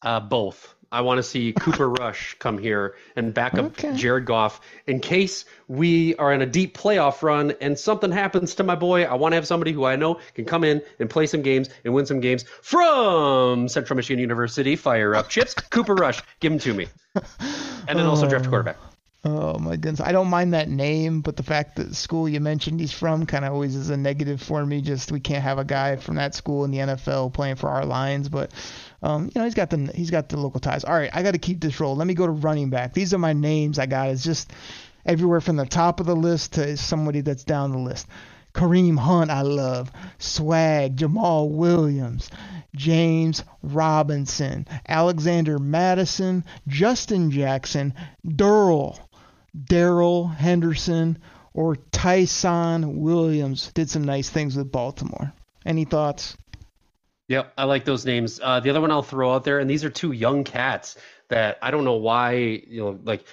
[0.00, 0.76] Uh, both.
[0.92, 3.96] I want to see Cooper Rush come here and back up Okay.
[3.96, 8.62] Jared Goff in case we are in a deep playoff run and something happens to
[8.62, 9.04] my boy.
[9.04, 11.70] I want to have somebody who I know can come in and play some games
[11.84, 14.76] and win some games from Central Michigan University.
[14.76, 15.54] Fire up chips.
[15.54, 16.88] Cooper Rush, give him to me.
[17.88, 18.76] And then also draft a quarterback.
[19.24, 22.80] Oh my goodness, I don't mind that name, but the fact that school you mentioned
[22.80, 24.80] he's from kind of always is a negative for me.
[24.80, 27.86] Just we can't have a guy from that school in the NFL playing for our
[27.86, 28.50] Lions, but
[29.00, 30.82] um, you know he's got the he's got the local ties.
[30.82, 31.94] All right, I got to keep this roll.
[31.94, 32.94] Let me go to running back.
[32.94, 34.08] These are my names I got.
[34.08, 34.52] It's just
[35.06, 38.08] everywhere from the top of the list to somebody that's down the list.
[38.54, 39.92] Kareem Hunt, I love.
[40.18, 42.28] Swag, Jamaal Williams,
[42.74, 47.94] James Robinson, Alexander Mattison, Justin Jackson,
[48.26, 48.98] Durrell,
[49.64, 51.18] Darrell Henderson,
[51.52, 55.32] or Ty'Son Williams did some nice things with Baltimore.
[55.64, 56.36] Any thoughts?
[57.28, 58.40] Yep, I like those names.
[58.42, 60.96] Uh, the other one I'll throw out there, and these are two young cats
[61.28, 63.24] that I don't know why, you know, like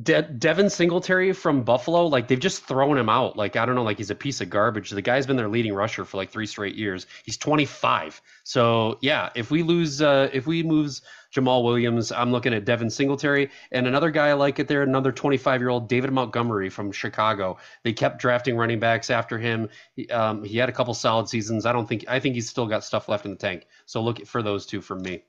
[0.00, 3.36] De- Devin Singletary from Buffalo, like they've just thrown him out.
[3.36, 4.90] Like I don't know, like he's a piece of garbage.
[4.90, 7.06] The guy's been their leading rusher for like three straight years.
[7.24, 8.22] He's 25.
[8.44, 11.02] So yeah, if we lose, uh, if we lose
[11.32, 15.12] Jamaal Williams, I'm looking at Devin Singletary and another guy I like it there, another
[15.12, 17.56] 25 year old David Montgomery from Chicago.
[17.84, 19.70] They kept drafting running backs after him.
[19.96, 21.64] He, um, he had a couple solid seasons.
[21.64, 23.66] I don't think I think he's still got stuff left in the tank.
[23.86, 25.24] So look for those two from me.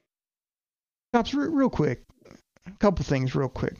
[1.15, 2.03] Chops, re- real quick,
[2.67, 3.75] a couple things real quick.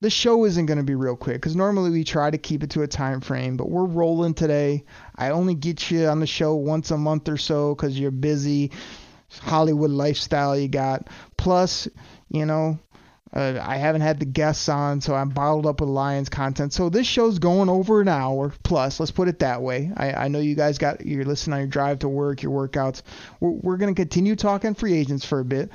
[0.00, 2.70] the show isn't going to be real quick because normally we try to keep it
[2.70, 4.84] to a time frame, but we're rolling today.
[5.16, 8.70] I only get you on the show once a month or so because you're busy,
[9.40, 11.08] Hollywood lifestyle you got.
[11.36, 11.88] Plus,
[12.30, 12.78] you know,
[13.32, 16.72] uh, I haven't had the guests on, so I'm bottled up with Lions content.
[16.72, 18.98] So this show's going over an hour plus.
[18.98, 19.92] Let's put it that way.
[19.96, 23.02] I, I know you guys got you're listening on your drive to work, your workouts.
[23.40, 25.70] We're, we're going to continue talking free agents for a bit.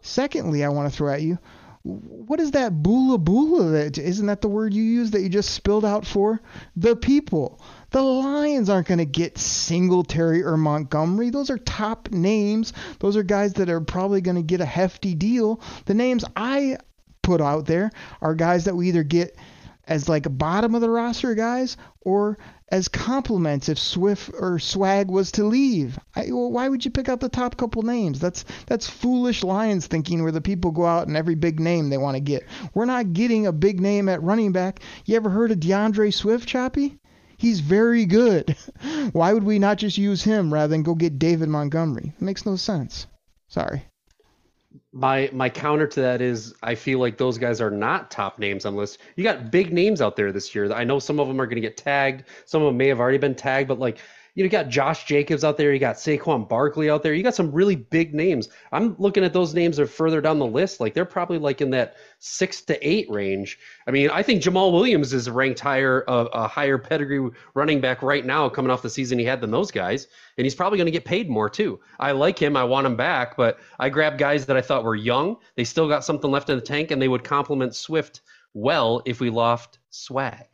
[0.00, 1.38] Secondly, I want to throw at you
[1.84, 5.50] what is that bula bula that isn't that the word you use that you just
[5.50, 6.40] spilled out for
[6.76, 7.60] the people
[7.94, 13.22] the lions aren't going to get singletary or montgomery those are top names those are
[13.22, 16.76] guys that are probably going to get a hefty deal the names i
[17.22, 19.38] put out there are guys that we either get
[19.86, 22.36] as like bottom of the roster guys or
[22.68, 25.98] as compliments if Swift or Swag was to leave.
[26.16, 28.18] I, well, why would you pick out the top couple names?
[28.18, 31.98] That's that's foolish Lions thinking where the people go out and every big name they
[31.98, 32.44] want to get.
[32.72, 34.80] We're not getting a big name at running back.
[35.04, 36.98] You ever heard of D'Andre Swift, Choppy?
[37.44, 38.56] He's very good.
[39.12, 42.14] Why would we not just use him rather than go get David Montgomery?
[42.16, 43.06] It makes no sense.
[43.48, 43.84] Sorry.
[44.92, 48.64] My my counter to that is I feel like those guys are not top names
[48.64, 48.96] on list.
[49.16, 50.72] You got big names out there this year.
[50.72, 52.24] I know some of them are going to get tagged.
[52.46, 53.98] Some of them may have already been tagged, but like
[54.34, 55.72] you got Josh Jacobs out there.
[55.72, 57.14] You got Saquon Barkley out there.
[57.14, 58.48] You got some really big names.
[58.72, 60.80] I'm looking at those names that are further down the list.
[60.80, 63.58] Like they're probably like in that six to eight range.
[63.86, 68.02] I mean, I think Jamaal Williams is ranked higher, uh, a higher pedigree running back
[68.02, 70.86] right now, coming off the season he had than those guys, and he's probably going
[70.86, 71.78] to get paid more too.
[72.00, 72.56] I like him.
[72.56, 75.36] I want him back, but I grabbed guys that I thought were young.
[75.54, 78.22] They still got something left in the tank, and they would complement Swift
[78.52, 80.53] well if we lost swag.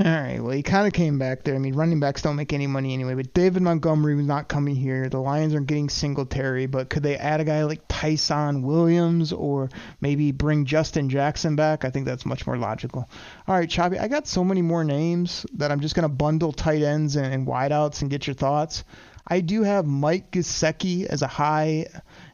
[0.00, 0.40] All right.
[0.40, 1.54] Well, he kind of came back there.
[1.54, 3.14] I mean, running backs don't make any money anyway.
[3.14, 5.08] But David Montgomery was not coming here.
[5.08, 6.66] The Lions aren't getting Singletary.
[6.66, 9.70] But could they add a guy like Ty'Son Williams or
[10.00, 11.84] maybe bring Justin Jackson back?
[11.84, 13.08] I think that's much more logical.
[13.46, 13.96] All right, Choppy.
[13.96, 17.46] I got so many more names that I'm just gonna bundle tight ends and, and
[17.46, 18.82] wideouts and get your thoughts.
[19.24, 21.86] I do have Mike Gesicki as a high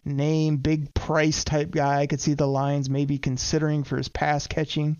[0.06, 2.00] name, big price type guy.
[2.00, 4.96] I could see the Lions maybe considering for his pass catching.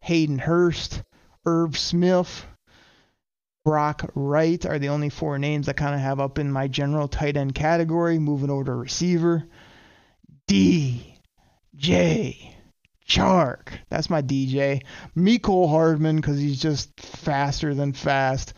[0.00, 1.02] Hayden Hurst.
[1.46, 2.46] Irv Smith,
[3.64, 7.08] Brock Wright are the only four names I kind of have up in my general
[7.08, 8.18] tight end category.
[8.18, 9.44] Moving over to receiver,
[10.48, 12.54] DJ
[13.08, 13.68] Chark.
[13.88, 14.82] That's my DJ.
[15.16, 18.54] Mecole Hardman because he's just faster than fast.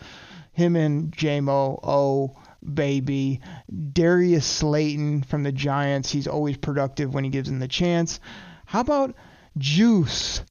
[0.53, 1.79] Him and Jamo.
[1.83, 3.41] Oh, baby.
[3.93, 6.11] Darius Slayton from the Giants.
[6.11, 8.21] He's always productive when he gives him the chance.
[8.65, 9.15] How about
[9.59, 10.43] Juice?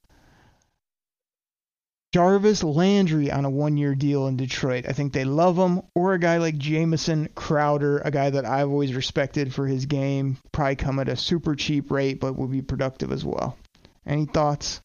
[2.16, 4.86] Jarvis Landry on a one year deal in Detroit.
[4.88, 5.82] I think they love him.
[5.96, 10.38] Or a guy like Jamison Crowder, a guy that I've always respected for his game.
[10.54, 13.58] Probably come at a super cheap rate, but will be productive as well.
[14.08, 14.80] Any thoughts?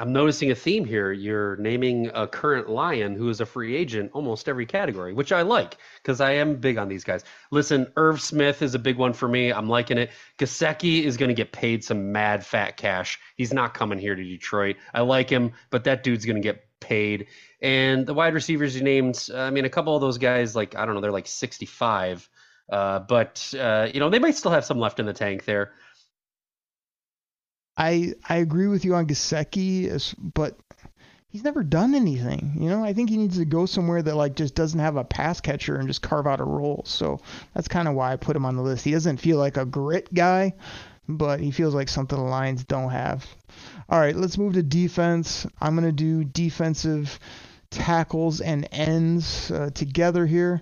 [0.00, 1.12] I'm noticing a theme here.
[1.12, 5.42] You're naming a current Lion who is a free agent almost every category, which I
[5.42, 7.22] like because I am big on these guys.
[7.50, 9.52] Listen, Irv Smith is a big one for me.
[9.52, 10.10] I'm liking it.
[10.38, 13.18] Gesicki is going to get paid some mad fat cash.
[13.36, 14.76] He's not coming here to Detroit.
[14.94, 17.26] I like him, but that dude's going to get paid.
[17.60, 20.86] And the wide receivers you named, I mean, a couple of those guys, like, I
[20.86, 22.26] don't know, they're like 65.
[22.70, 25.72] Uh, but uh, you know they might still have some left in the tank there.
[27.80, 30.58] I I agree with you on Gesicki, but
[31.28, 32.56] he's never done anything.
[32.60, 35.04] You know, I think he needs to go somewhere that like just doesn't have a
[35.04, 36.82] pass catcher and just carve out a role.
[36.84, 37.20] So
[37.54, 38.84] that's kind of why I put him on the list.
[38.84, 40.52] He doesn't feel like a grit guy,
[41.08, 43.26] but he feels like something the Lions don't have.
[43.88, 45.46] All right, let's move to defense.
[45.58, 47.18] I'm gonna do defensive
[47.70, 50.60] tackles and ends uh, together here.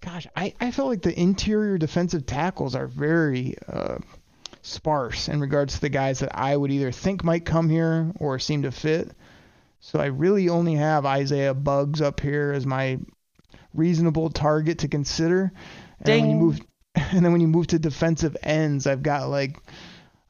[0.00, 3.98] Gosh, I, I felt like the interior defensive tackles are very uh,
[4.62, 8.38] sparse in regards to the guys that I would either think might come here or
[8.38, 9.10] seem to fit.
[9.80, 12.98] So I really only have Isaiah Buggs up here as my
[13.74, 15.52] reasonable target to consider.
[15.98, 16.20] And Ding.
[16.22, 16.60] when you move
[16.94, 19.56] and then when you move to defensive ends, I've got like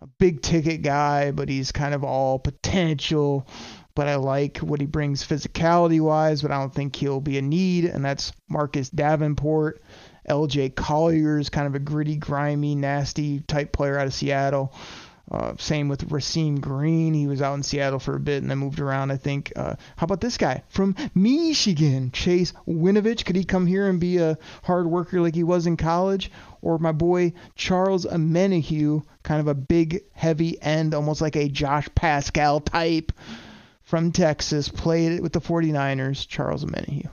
[0.00, 3.46] a big ticket guy, but he's kind of all potential.
[3.94, 7.42] But I like what he brings physicality wise, but I don't think he'll be a
[7.42, 9.82] need, and that's Marcus Davenport.
[10.28, 14.72] LJ Collier is kind of a gritty, grimy, nasty type player out of Seattle.
[15.30, 17.14] Uh, same with Rasheem Green.
[17.14, 19.50] He was out in Seattle for a bit and then moved around, I think.
[19.56, 23.24] Uh, how about this guy from Michigan, Chase Winovich?
[23.24, 26.30] Could he come here and be a hard worker like he was in college?
[26.60, 31.88] Or my boy Charles Omenihu, kind of a big, heavy end, almost like a Josh
[31.94, 33.10] Paschal type
[33.80, 37.08] from Texas, played with the 49ers, Charles Omenihu.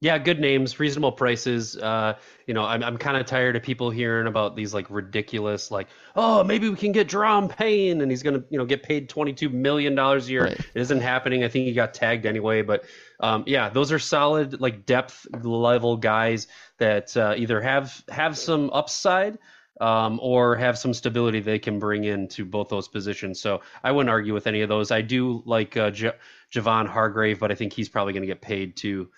[0.00, 1.76] Yeah, good names, reasonable prices.
[1.76, 2.14] Uh,
[2.46, 5.88] you know, I'm I'm kind of tired of people hearing about these like ridiculous, like,
[6.14, 9.48] oh, maybe we can get Daron Payne and he's gonna, you know, get paid 22
[9.48, 10.44] million dollars a year.
[10.44, 10.60] Right.
[10.60, 11.42] It isn't happening.
[11.42, 12.62] I think he got tagged anyway.
[12.62, 12.84] But
[13.18, 16.46] um, yeah, those are solid like depth level guys
[16.78, 19.38] that uh, either have have some upside
[19.80, 23.40] um, or have some stability they can bring into both those positions.
[23.40, 24.90] So I wouldn't argue with any of those.
[24.90, 26.12] I do like uh, J-
[26.52, 29.08] Javon Hargrave, but I think he's probably going to get paid too.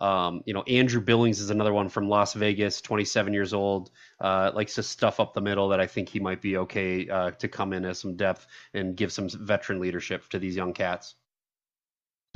[0.00, 3.90] Um, you know, Andrew Billings is another one from Las Vegas, 27 years old,
[4.20, 5.68] uh, likes to stuff up the middle.
[5.68, 8.96] That I think he might be okay uh, to come in as some depth and
[8.96, 11.14] give some veteran leadership to these young cats.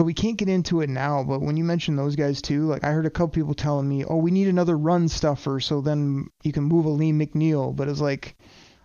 [0.00, 2.84] So we can't get into it now, but when you mention those guys too, like
[2.84, 6.30] I heard a couple people telling me, "Oh, we need another run stuffer, so then
[6.42, 8.34] you can move Alim McNeill." But it's like,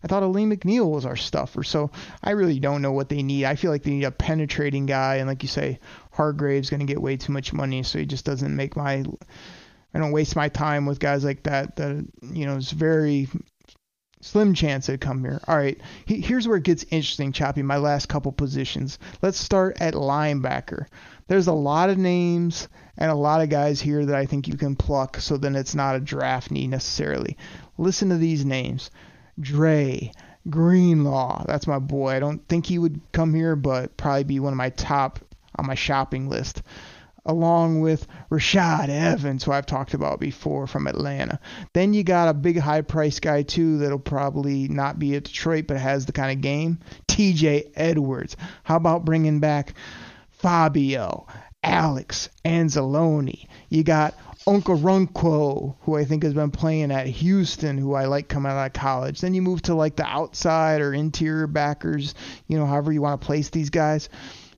[0.03, 1.89] I thought Alim McNeill was our stuffer, so
[2.21, 3.45] I really don't know what they need.
[3.45, 5.79] I feel like they need a penetrating guy, and like you say,
[6.15, 9.03] Hargrave's going to get way too much money, so he just doesn't make my.
[9.93, 11.75] I don't waste my time with guys like that.
[11.75, 13.27] That you know, it's very
[14.21, 15.41] slim chance they'd come here.
[15.45, 17.63] All right, he, here's where it gets interesting, Choppy.
[17.63, 18.97] My last couple positions.
[19.21, 20.85] Let's start at linebacker.
[21.27, 24.55] There's a lot of names and a lot of guys here that I think you
[24.55, 27.35] can pluck, so then it's not a draft need necessarily.
[27.77, 28.89] Listen to these names:
[29.37, 30.13] Dre,
[30.49, 31.43] Greenlaw.
[31.45, 32.13] That's my boy.
[32.13, 35.19] I don't think he would come here, but probably be one of my top
[35.57, 36.61] on my shopping list
[37.25, 41.39] along with Rashaan Evans, who I've talked about before from Atlanta.
[41.73, 45.65] Then you got a big high price guy too that'll probably not be at Detroit
[45.67, 46.79] but has the kind of game.
[47.07, 48.37] TJ Edwards.
[48.63, 49.73] How about bringing back
[50.29, 51.25] Fabio,
[51.63, 53.47] Alex Anzalone?
[53.69, 54.13] You got
[54.45, 58.73] Onkarunko, who I think has been playing at Houston, who I like coming out of
[58.73, 59.21] college.
[59.21, 62.13] Then you move to like the outside or interior backers,
[62.47, 64.09] you know, however you want to place these guys.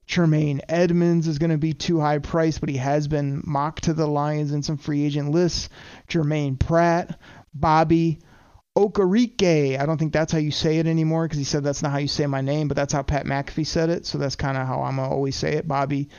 [0.08, 3.94] Tremaine Edmunds is going to be too high priced, but he has been mocked to
[3.94, 5.70] the Lions in some free agent lists.
[6.08, 7.20] Germaine Pratt,
[7.54, 8.20] Bobby
[8.78, 9.78] Okereke.
[9.78, 11.98] I don't think that's how you say it anymore because he said that's not how
[11.98, 14.06] you say my name, but that's how Pat McAfee said it.
[14.06, 15.68] So that's kind of how I'm going to always say it.
[15.68, 16.10] Bobby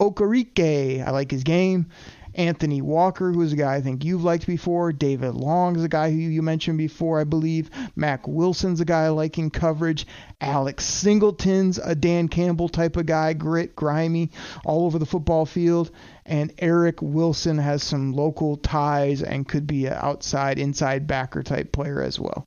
[0.00, 1.06] Okereke.
[1.06, 1.88] I like his game.
[2.36, 4.92] Anthony Walker, who is a guy I think you've liked before.
[4.92, 7.70] David Long is a guy who you mentioned before, I believe.
[7.96, 9.08] Mack Wilson's a guy
[9.38, 10.06] in coverage.
[10.40, 14.30] Alex Singleton's a Dan Campbell type of guy, grit, grimy,
[14.64, 15.90] all over the football field.
[16.26, 21.72] And Eric Wilson has some local ties and could be an outside, inside backer type
[21.72, 22.46] player as well.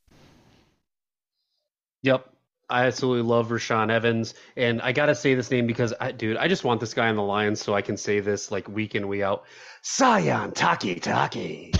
[2.03, 2.28] Yep.
[2.69, 6.47] I absolutely love Rashaan Evans, and I gotta say this name because, I, dude, I
[6.47, 9.07] just want this guy on the Lions so I can say this like week in
[9.07, 9.45] week out.
[9.83, 11.75] Sione Takitaki.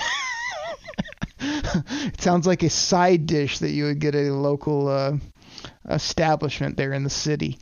[1.39, 5.17] it sounds like a side dish that you would get at a local uh,
[5.89, 7.59] establishment there in the city.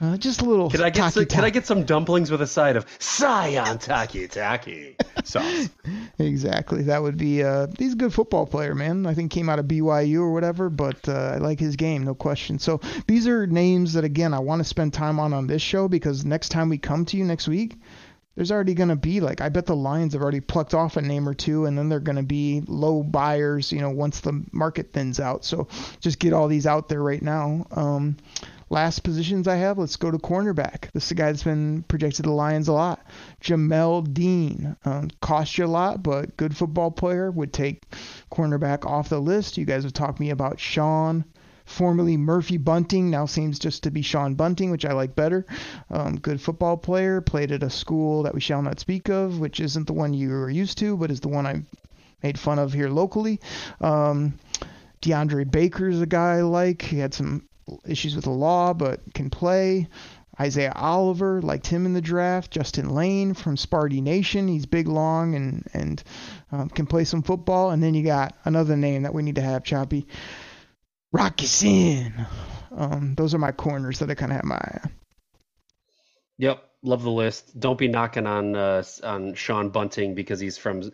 [0.00, 0.70] Uh, just a little.
[0.70, 4.94] Can I get some, can I get some dumplings with a side of Sione Takitaki
[5.26, 5.68] sauce?
[6.20, 6.82] exactly.
[6.82, 7.42] That would be.
[7.42, 9.06] Uh, he's a good football player, man.
[9.06, 12.14] I think came out of BYU or whatever, but uh, I like his game, no
[12.14, 12.60] question.
[12.60, 15.88] So these are names that again I want to spend time on on this show
[15.88, 17.76] because next time we come to you next week,
[18.36, 21.02] there's already going to be like I bet the Lions have already plucked off a
[21.02, 24.44] name or two, and then they're going to be low buyers, you know, once the
[24.52, 25.44] market thins out.
[25.44, 25.66] So
[25.98, 27.66] just get all these out there right now.
[27.72, 28.16] Um,
[28.70, 30.90] last positions I have, let's go to cornerback.
[30.92, 33.04] This is a guy that's been projected to the Lions a lot.
[33.42, 37.82] Jamel Dean um, cost you a lot, but good football player would take
[38.30, 39.56] cornerback off the list.
[39.56, 41.24] You guys have talked me about Sean
[41.68, 45.44] formerly Murphy Bunting, now seems just to be Sean Bunting, which I like better.
[45.90, 49.60] Um, good football player, played at a school that we shall not speak of, which
[49.60, 51.62] isn't the one you are used to, but is the one I
[52.22, 53.40] made fun of here locally.
[53.80, 54.38] Um,
[55.02, 56.82] DeAndre Baker is a guy I like.
[56.82, 57.47] He had some
[57.86, 59.88] issues with the law, but can play.
[60.40, 62.52] Isaiah Oliver, liked him in the draft.
[62.52, 66.02] Justin Layne from Sparty Nation, he's big, long, and and
[66.52, 67.70] um, can play some football.
[67.70, 70.06] And then you got another name that we need to have, Choppy.
[71.10, 72.26] Rock Ya-Sin.
[72.70, 74.92] Um, those are my corners that I kind of have my eye on.
[76.38, 77.58] Yep, love the list.
[77.58, 80.92] Don't be knocking on uh, on Sean Bunting because he's from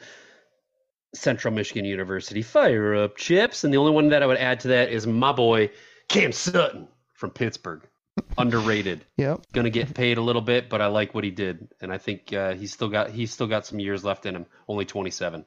[1.15, 2.41] Central Michigan University.
[2.41, 3.65] Fire up, chips!
[3.65, 5.71] And the only one that I would add to that is my boy
[6.09, 7.83] Cam Sutton from Pittsburgh.
[8.39, 9.05] Underrated.
[9.17, 9.47] Yep.
[9.53, 12.33] Gonna get paid a little bit, but I like what he did, and I think
[12.33, 14.47] uh, he's still got he's still got some years left in him.
[14.69, 15.45] Only 27.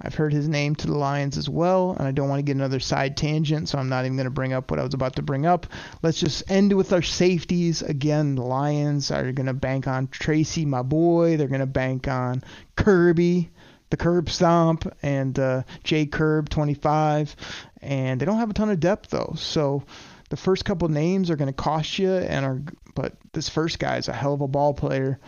[0.00, 2.54] I've heard his name to the Lions as well, and I don't want to get
[2.56, 5.16] another side tangent, so I'm not even going to bring up what I was about
[5.16, 5.66] to bring up.
[6.02, 7.82] Let's just end with our safeties.
[7.82, 11.36] Again, the Lions are going to bank on Tracy, my boy.
[11.36, 12.44] They're going to bank on
[12.76, 13.48] Kerby,
[13.90, 17.34] the Curb Stomp, and uh, Jay Curb, 25.
[17.80, 19.34] And they don't have a ton of depth, though.
[19.36, 19.84] So
[20.30, 22.62] the first couple names are going to cost you, and are
[22.94, 25.20] but this first guy is a hell of a ball player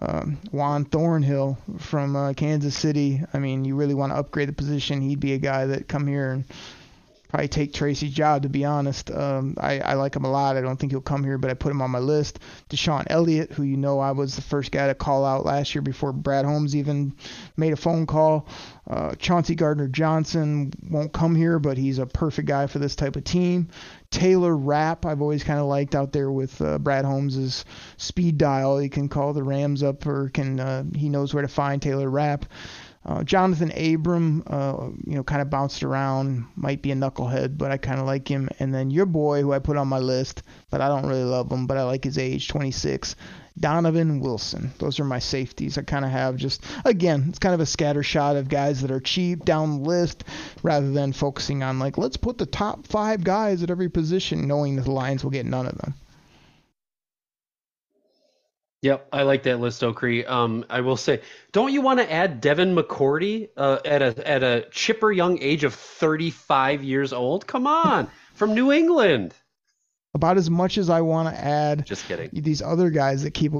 [0.00, 3.22] um, Juan Thornhill from uh, Kansas City.
[3.32, 5.00] I mean, you really want to upgrade the position.
[5.00, 6.44] He'd be a guy that come here and
[7.32, 8.42] probably take Tracy's job.
[8.42, 10.58] To be honest, um, I, I like him a lot.
[10.58, 12.40] I don't think he'll come here, but I put him on my list.
[12.68, 15.80] DeShon Elliott, who you know I was the first guy to call out last year
[15.80, 17.16] before Brad Holmes even
[17.56, 18.46] made a phone call.
[18.86, 23.16] Uh, Chauncey Gardner Johnson won't come here, but he's a perfect guy for this type
[23.16, 23.68] of team.
[24.10, 27.64] Taylor Rapp, I've always kind of liked out there with uh, Brad Holmes's
[27.96, 28.76] speed dial.
[28.76, 32.10] He can call the Rams up, or can uh, he knows where to find Taylor
[32.10, 32.44] Rapp.
[33.04, 37.72] Uh, Jonathan Abram, uh, you know, kind of bounced around, might be a knucklehead, but
[37.72, 38.48] I kind of like him.
[38.60, 41.50] And then your boy, who I put on my list, but I don't really love
[41.50, 43.16] him, but I like his age, 26.
[43.58, 44.72] Donovan Wilson.
[44.78, 45.76] Those are my safeties.
[45.76, 48.90] I kind of have just, again, it's kind of a scatter shot of guys that
[48.90, 50.24] are cheap down the list
[50.62, 54.76] rather than focusing on, like, let's put the top five guys at every position, knowing
[54.76, 55.94] that the Lions will get none of them.
[58.82, 60.28] Yep, I like that list, Okri.
[60.28, 61.20] Um, I will say,
[61.52, 65.62] don't you want to add Devin McCourty uh, at a at a chipper young age
[65.62, 67.46] of 35 years old?
[67.46, 69.34] Come on, from New England
[70.14, 71.86] about as much as I want to add.
[71.86, 72.28] Just kidding.
[72.32, 73.52] These other guys that keep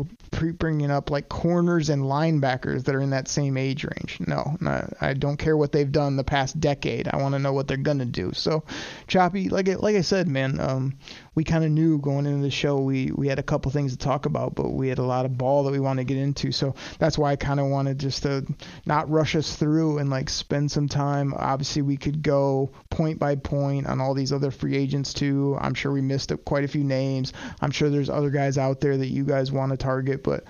[0.59, 4.19] bringing up, like corners and linebackers that are in that same age range.
[4.27, 4.57] No,
[5.01, 7.09] I don't care what they've done the past decade.
[7.09, 8.33] I want to know what they're gonna do.
[8.35, 8.65] So,
[9.07, 10.99] Choppy, like like I said, man, um,
[11.35, 13.99] we kind of knew going into the show we we had a couple things to
[13.99, 16.53] talk about, but we had a lot of ball that we wanted to get into.
[16.53, 18.47] So that's why I kind of wanted just to
[18.85, 21.35] not rush us through and like spend some time.
[21.37, 25.57] Obviously, we could go point by point on all these other free agents too.
[25.61, 27.33] I'm sure we missed quite a few names.
[27.61, 30.45] I'm sure there's other guys out there that you guys want to target, but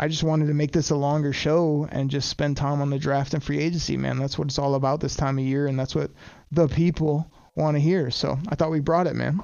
[0.00, 3.00] I just wanted to make this a longer show and just spend time on the
[3.00, 4.18] draft and free agency, man.
[4.18, 6.12] That's what it's all about this time of year, and that's what
[6.52, 8.10] the people want to hear.
[8.12, 9.40] So I thought we brought it, man.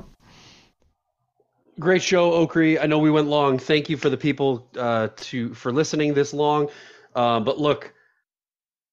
[1.80, 2.80] Great show, Okri.
[2.80, 3.58] I know we went long.
[3.58, 6.68] Thank you for the people uh, to for listening this long.
[7.14, 7.92] Uh, but look,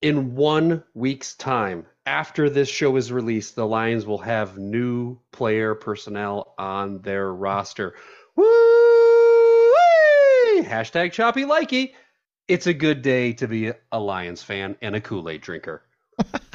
[0.01, 5.75] in one week's time, after this show is released, the Lions will have new player
[5.75, 7.93] personnel on their roster.
[8.35, 8.45] Woo!
[10.63, 11.93] Hashtag choppy likey.
[12.47, 15.83] It's a good day to be a Lions fan and a Kool Aid drinker.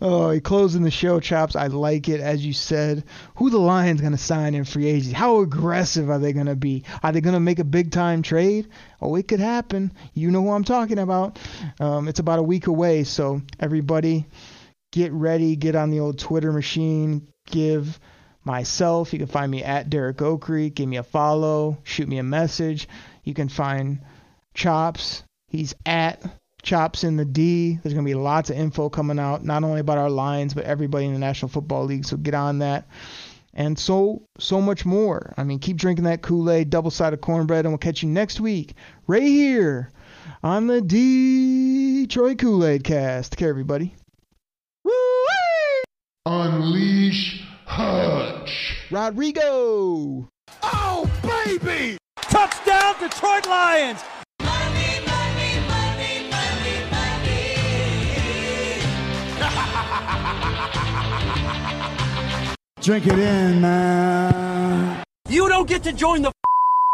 [0.00, 1.56] oh, he closing the show, chops.
[1.56, 2.20] I like it.
[2.20, 3.04] As you said,
[3.36, 5.12] who the Lions going to sign in free agency?
[5.12, 6.84] How aggressive are they going to be?
[7.02, 8.68] Are they going to make a big time trade?
[9.00, 9.92] Oh, it could happen.
[10.14, 11.38] You know who I'm talking about.
[11.78, 14.26] Um, it's about a week away, so everybody
[14.92, 15.56] get ready.
[15.56, 17.28] Get on the old Twitter machine.
[17.46, 17.98] Give
[18.44, 19.12] myself.
[19.12, 20.74] You can find me at Derek Okrie.
[20.74, 21.78] Give me a follow.
[21.84, 22.88] Shoot me a message.
[23.24, 24.00] You can find
[24.54, 25.22] Chops.
[25.48, 26.22] He's at
[26.62, 27.78] chops in the D.
[27.82, 30.64] There's going to be lots of info coming out, not only about our Lions, but
[30.64, 32.04] everybody in the National Football League.
[32.04, 32.88] So get on that.
[33.52, 35.34] And so, so much more.
[35.36, 38.40] I mean, keep drinking that Kool Aid, double sided cornbread, and we'll catch you next
[38.40, 38.74] week
[39.06, 39.90] right here
[40.42, 43.32] on the Detroit Kool Aid cast.
[43.32, 43.94] Take care, everybody.
[44.84, 45.84] Woo-wee!
[46.26, 48.76] Unleash Hutch.
[48.90, 50.28] Rodrigo.
[50.62, 51.98] Oh, baby!
[52.16, 54.00] Touchdown, Detroit Lions!
[62.80, 65.04] Drink it in, man.
[65.28, 66.32] You don't get to join the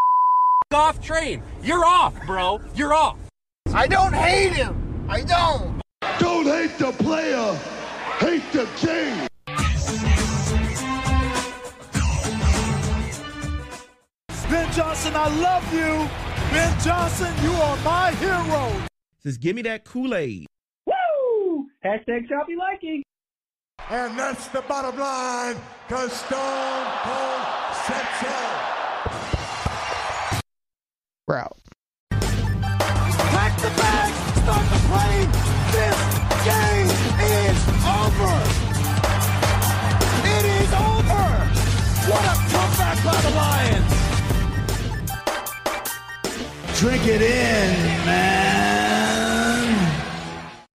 [0.75, 1.45] off train.
[1.63, 2.61] You're off, bro.
[2.75, 3.17] You're off.
[3.73, 5.07] I don't hate him.
[5.09, 5.81] I don't.
[6.19, 7.55] Don't hate the player.
[8.19, 9.29] Hate the king.
[14.51, 16.09] Ben Johnson, I love you.
[16.51, 18.73] Ben Johnson, you are my hero.
[19.23, 20.47] Says, give me that Kool-Aid.
[20.87, 21.67] Woo!
[21.85, 23.05] Hashtag choppy liking.
[23.89, 27.43] And that's the bottom line, because Stone Cold
[27.87, 28.35] said so.
[31.29, 31.57] We're out.
[32.11, 34.13] Pack the bag,
[34.43, 35.31] start the plane.
[35.71, 35.99] This
[36.45, 36.91] game
[37.23, 38.35] is over.
[40.35, 41.25] It is over.
[42.11, 43.93] What a comeback by the Lions.
[46.81, 47.71] Drink it in,
[48.05, 48.56] man.